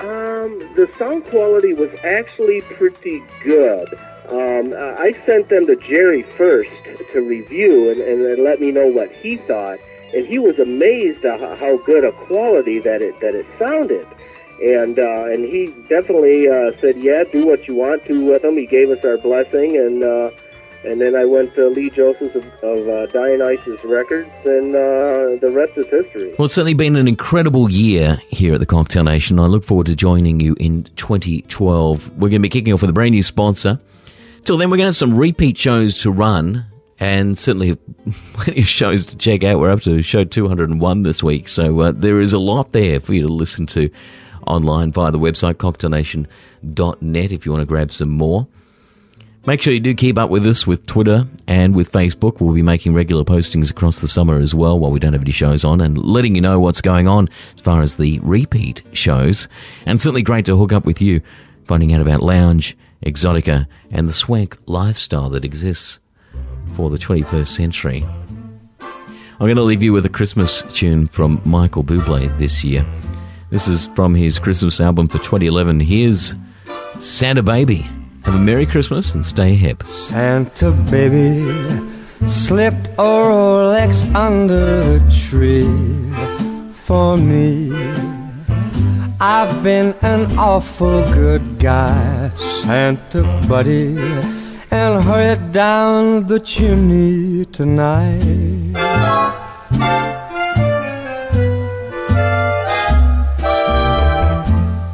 Um, 0.00 0.58
the 0.76 0.90
sound 0.98 1.24
quality 1.24 1.72
was 1.74 1.90
actually 2.04 2.60
pretty 2.62 3.22
good. 3.42 3.88
Um, 4.28 4.72
I 4.76 5.12
sent 5.26 5.48
them 5.48 5.66
to 5.66 5.74
Jerry 5.76 6.22
first 6.22 6.70
to 7.12 7.20
review 7.20 7.90
and, 7.90 8.00
and 8.00 8.24
then 8.24 8.44
let 8.44 8.60
me 8.60 8.70
know 8.70 8.86
what 8.86 9.10
he 9.10 9.38
thought, 9.38 9.80
and 10.14 10.26
he 10.26 10.38
was 10.38 10.58
amazed 10.58 11.24
at 11.24 11.40
how, 11.58 11.76
good 11.78 12.04
a 12.04 12.12
quality 12.12 12.78
that 12.80 13.02
it 13.02 13.18
that 13.20 13.34
it 13.34 13.46
sounded. 13.58 14.06
And 14.62 14.98
uh, 14.98 15.24
and 15.24 15.44
he 15.44 15.68
definitely 15.88 16.48
uh, 16.48 16.72
said, 16.80 16.98
"Yeah, 16.98 17.24
do 17.24 17.46
what 17.46 17.66
you 17.66 17.74
want 17.74 18.04
to 18.06 18.24
with 18.24 18.42
them." 18.42 18.58
He 18.58 18.66
gave 18.66 18.90
us 18.90 19.02
our 19.04 19.16
blessing, 19.16 19.76
and 19.76 20.02
uh, 20.02 20.30
and 20.84 21.00
then 21.00 21.14
I 21.14 21.24
went 21.24 21.54
to 21.54 21.68
Lee 21.68 21.88
Joseph 21.88 22.34
of, 22.34 22.44
of 22.62 22.88
uh, 22.88 23.06
Dionysus 23.06 23.82
Records, 23.84 24.30
and 24.44 24.74
uh, 24.74 25.36
the 25.40 25.50
rest 25.50 25.78
is 25.78 25.86
history. 25.86 26.34
Well, 26.38 26.46
it's 26.46 26.54
certainly 26.54 26.74
been 26.74 26.96
an 26.96 27.08
incredible 27.08 27.70
year 27.70 28.20
here 28.28 28.54
at 28.54 28.60
the 28.60 28.66
Cocktail 28.66 29.04
Nation. 29.04 29.38
I 29.38 29.46
look 29.46 29.64
forward 29.64 29.86
to 29.86 29.96
joining 29.96 30.40
you 30.40 30.56
in 30.60 30.84
2012. 30.96 32.10
We're 32.16 32.28
going 32.28 32.32
to 32.32 32.38
be 32.40 32.48
kicking 32.50 32.72
off 32.74 32.82
with 32.82 32.90
a 32.90 32.94
brand 32.94 33.12
new 33.12 33.22
sponsor. 33.22 33.78
Till 34.44 34.58
then, 34.58 34.68
we're 34.68 34.76
going 34.78 34.86
to 34.86 34.88
have 34.88 34.96
some 34.96 35.16
repeat 35.16 35.56
shows 35.56 36.00
to 36.02 36.10
run 36.10 36.66
and 37.00 37.38
certainly 37.38 37.74
plenty 38.34 38.60
of 38.60 38.68
shows 38.68 39.06
to 39.06 39.16
check 39.16 39.42
out. 39.42 39.58
We're 39.58 39.70
up 39.70 39.80
to 39.82 40.02
show 40.02 40.24
201 40.24 41.02
this 41.02 41.22
week, 41.22 41.48
so 41.48 41.80
uh, 41.80 41.92
there 41.92 42.20
is 42.20 42.32
a 42.32 42.38
lot 42.38 42.72
there 42.72 43.00
for 43.00 43.14
you 43.14 43.22
to 43.22 43.32
listen 43.32 43.66
to 43.68 43.90
online 44.46 44.92
via 44.92 45.10
the 45.10 45.18
website 45.18 45.54
cocktailnation.net 45.54 47.32
if 47.32 47.46
you 47.46 47.52
want 47.52 47.62
to 47.62 47.66
grab 47.66 47.90
some 47.90 48.10
more. 48.10 48.46
Make 49.46 49.62
sure 49.62 49.72
you 49.72 49.80
do 49.80 49.94
keep 49.94 50.18
up 50.18 50.28
with 50.28 50.46
us 50.46 50.66
with 50.66 50.84
Twitter 50.84 51.26
and 51.46 51.74
with 51.74 51.90
Facebook. 51.90 52.40
We'll 52.40 52.54
be 52.54 52.60
making 52.60 52.92
regular 52.92 53.24
postings 53.24 53.70
across 53.70 54.00
the 54.00 54.08
summer 54.08 54.38
as 54.38 54.54
well 54.54 54.78
while 54.78 54.90
we 54.90 55.00
don't 55.00 55.14
have 55.14 55.22
any 55.22 55.32
shows 55.32 55.64
on 55.64 55.80
and 55.80 55.96
letting 55.96 56.34
you 56.34 56.42
know 56.42 56.60
what's 56.60 56.82
going 56.82 57.08
on 57.08 57.26
as 57.54 57.60
far 57.62 57.80
as 57.80 57.96
the 57.96 58.18
repeat 58.22 58.82
shows. 58.92 59.48
And 59.86 59.98
certainly 59.98 60.20
great 60.20 60.44
to 60.44 60.58
hook 60.58 60.74
up 60.74 60.84
with 60.84 61.00
you, 61.00 61.22
finding 61.64 61.94
out 61.94 62.02
about 62.02 62.22
lounge, 62.22 62.76
exotica, 63.02 63.66
and 63.90 64.06
the 64.06 64.12
swank 64.12 64.58
lifestyle 64.66 65.30
that 65.30 65.46
exists 65.46 66.00
for 66.80 66.88
the 66.88 66.96
21st 66.96 67.46
century. 67.46 68.06
I'm 68.80 69.46
going 69.46 69.56
to 69.56 69.62
leave 69.62 69.82
you 69.82 69.92
with 69.92 70.06
a 70.06 70.08
Christmas 70.08 70.62
tune 70.72 71.08
from 71.08 71.42
Michael 71.44 71.84
Bublé 71.84 72.34
this 72.38 72.64
year. 72.64 72.86
This 73.50 73.68
is 73.68 73.88
from 73.88 74.14
his 74.14 74.38
Christmas 74.38 74.80
album 74.80 75.06
for 75.06 75.18
2011. 75.18 75.80
Here's 75.80 76.34
Santa 76.98 77.42
Baby. 77.42 77.86
Have 78.24 78.34
a 78.34 78.38
Merry 78.38 78.64
Christmas 78.64 79.14
and 79.14 79.26
stay 79.26 79.54
hip. 79.56 79.82
Santa 79.82 80.70
baby 80.90 81.44
slipped 82.26 82.86
a 82.86 83.10
Rolex 83.28 84.10
under 84.14 84.98
the 84.98 85.16
tree 85.28 85.68
for 86.72 87.18
me. 87.18 87.72
I've 89.20 89.62
been 89.62 89.94
an 90.00 90.38
awful 90.38 91.04
good 91.12 91.58
guy, 91.58 92.30
Santa 92.36 93.22
buddy, 93.46 93.96
and 94.70 95.02
hurry 95.04 95.36
down 95.50 96.26
the 96.26 96.38
chimney 96.38 97.44
tonight. 97.46 98.20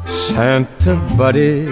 Santa 0.07 0.95
buddy, 1.17 1.67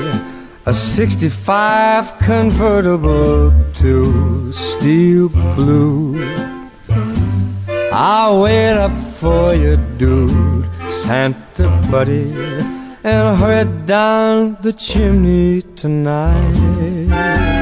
a 0.65 0.73
65 0.73 2.17
convertible 2.19 3.53
to 3.73 4.53
steel 4.53 5.29
blue. 5.55 6.15
I'll 7.91 8.41
wait 8.41 8.73
up 8.73 8.95
for 9.13 9.55
you, 9.55 9.77
dude, 9.97 10.65
Santa 10.89 11.69
buddy, 11.89 12.31
and 13.03 13.39
hurry 13.39 13.65
down 13.85 14.57
the 14.61 14.73
chimney 14.73 15.61
tonight. 15.75 17.54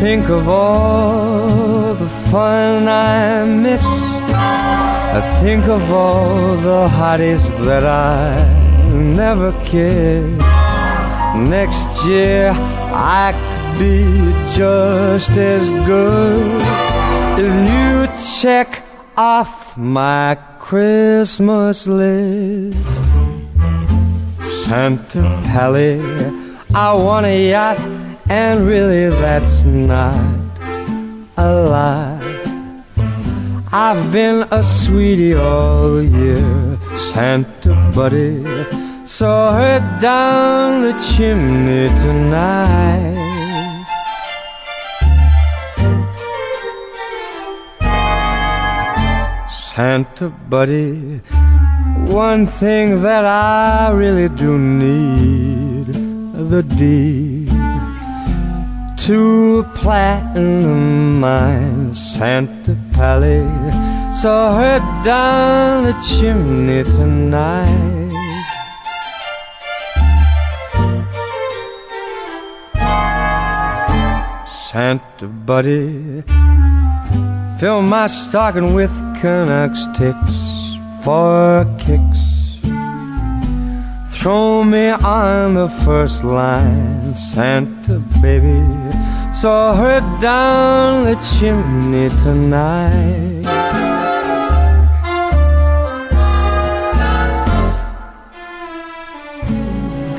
Think 0.00 0.30
of 0.30 0.48
all 0.48 1.94
the 1.94 2.08
fun 2.30 2.88
I 2.88 3.44
missed. 3.44 3.84
I 3.84 5.20
think 5.42 5.66
of 5.66 5.92
all 5.92 6.56
the 6.56 6.88
hotties 6.88 7.44
that 7.66 7.84
I 7.84 8.48
never 8.90 9.52
kissed. 9.62 10.40
Next 11.36 12.04
year 12.06 12.50
I 12.54 13.32
could 13.44 13.78
be 13.78 14.04
just 14.56 15.30
as 15.32 15.70
good 15.70 16.62
if 17.38 17.54
you 17.74 18.06
check 18.40 18.82
off 19.18 19.76
my 19.76 20.34
Christmas 20.58 21.86
list. 21.86 22.78
Santa 24.64 25.22
Pally, 25.44 26.00
I 26.74 26.94
want 26.94 27.26
a 27.26 27.50
yacht, 27.50 27.78
and 28.30 28.64
really 28.64 29.08
that's 29.08 29.64
not 29.64 30.14
a 31.36 31.50
lie. 31.68 32.30
I've 33.72 34.12
been 34.12 34.46
a 34.52 34.62
sweetie 34.62 35.34
all 35.34 36.00
year, 36.00 36.78
Santa 36.96 37.74
buddy. 37.92 38.44
So 39.04 39.26
her 39.26 39.80
down 40.00 40.82
the 40.82 40.94
chimney 41.10 41.88
tonight. 42.02 43.18
Santa 49.50 50.28
buddy, 50.28 51.20
one 52.06 52.46
thing 52.46 53.02
that 53.02 53.24
I 53.24 53.90
really 53.92 54.28
do 54.28 54.56
need 54.56 55.86
the 56.50 56.62
deed 56.62 57.39
to 59.10 59.58
a 59.58 59.64
platinum 59.80 61.18
mine, 61.18 61.92
Santa 61.96 62.76
Pally. 62.92 63.42
So 64.22 64.30
her 64.58 64.78
down 65.02 65.82
the 65.88 65.96
chimney 66.10 66.84
tonight. 66.84 68.12
Santa 74.70 75.26
buddy, 75.26 76.22
fill 77.58 77.82
my 77.82 78.06
stocking 78.06 78.74
with 78.74 78.94
Canucks 79.20 79.86
ticks 79.98 80.38
for 81.02 81.66
kicks. 81.80 82.30
Throw 84.20 84.62
me 84.62 84.90
on 84.90 85.54
the 85.54 85.68
first 85.84 86.22
line, 86.22 87.16
Santa 87.16 87.98
baby. 88.22 88.99
So 89.40 89.72
her 89.72 90.00
down 90.20 91.04
the 91.04 91.14
chimney 91.14 92.10
tonight. 92.22 93.40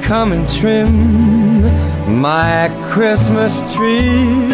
Come 0.01 0.31
and 0.31 0.49
trim 0.49 1.61
my 2.19 2.75
Christmas 2.89 3.53
tree 3.75 4.53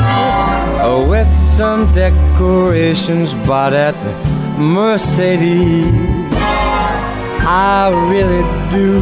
oh, 0.84 1.08
with 1.10 1.30
some 1.30 1.90
decorations 1.94 3.34
bought 3.48 3.72
at 3.72 3.96
the 4.04 4.60
Mercedes. 4.62 5.94
I 7.48 7.88
really 8.12 8.44
do 8.76 9.00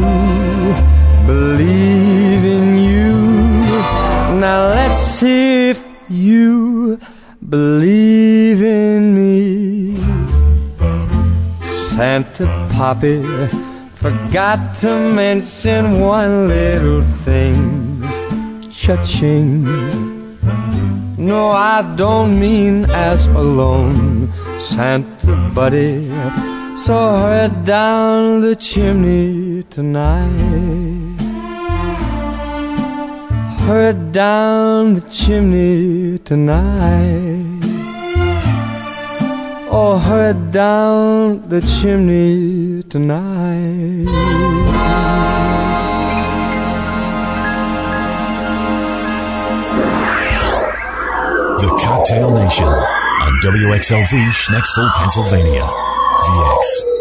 believe 1.26 2.44
in. 2.44 2.75
Now 4.46 4.68
let's 4.68 5.00
see 5.00 5.70
if 5.70 5.84
you 6.08 7.00
believe 7.48 8.62
in 8.62 9.12
me. 9.18 9.96
Santa 11.90 12.46
Poppy 12.74 13.24
forgot 14.02 14.76
to 14.82 14.90
mention 15.22 15.98
one 15.98 16.46
little 16.46 17.02
thing. 17.24 17.58
Cha-ching. 18.70 19.64
No, 21.18 21.50
I 21.50 21.82
don't 21.96 22.38
mean 22.38 22.84
as 22.90 23.26
alone, 23.26 24.30
Santa 24.60 25.34
buddy. 25.56 26.06
So 26.84 26.94
hurry 26.94 27.48
down 27.64 28.42
the 28.42 28.54
chimney 28.54 29.64
tonight. 29.64 31.15
Hurry 33.66 33.94
down 34.12 34.94
the 34.94 35.00
chimney 35.10 36.20
tonight. 36.20 37.58
Oh, 39.68 39.98
hurry 39.98 40.34
down 40.52 41.48
the 41.48 41.60
chimney 41.60 42.84
tonight. 42.84 44.04
The 51.60 51.70
Cocktail 51.82 52.30
Nation 52.30 52.68
on 52.68 53.40
WXLV 53.42 54.30
Schnecksville, 54.30 54.94
Pennsylvania. 54.94 55.64
VX. 56.22 56.95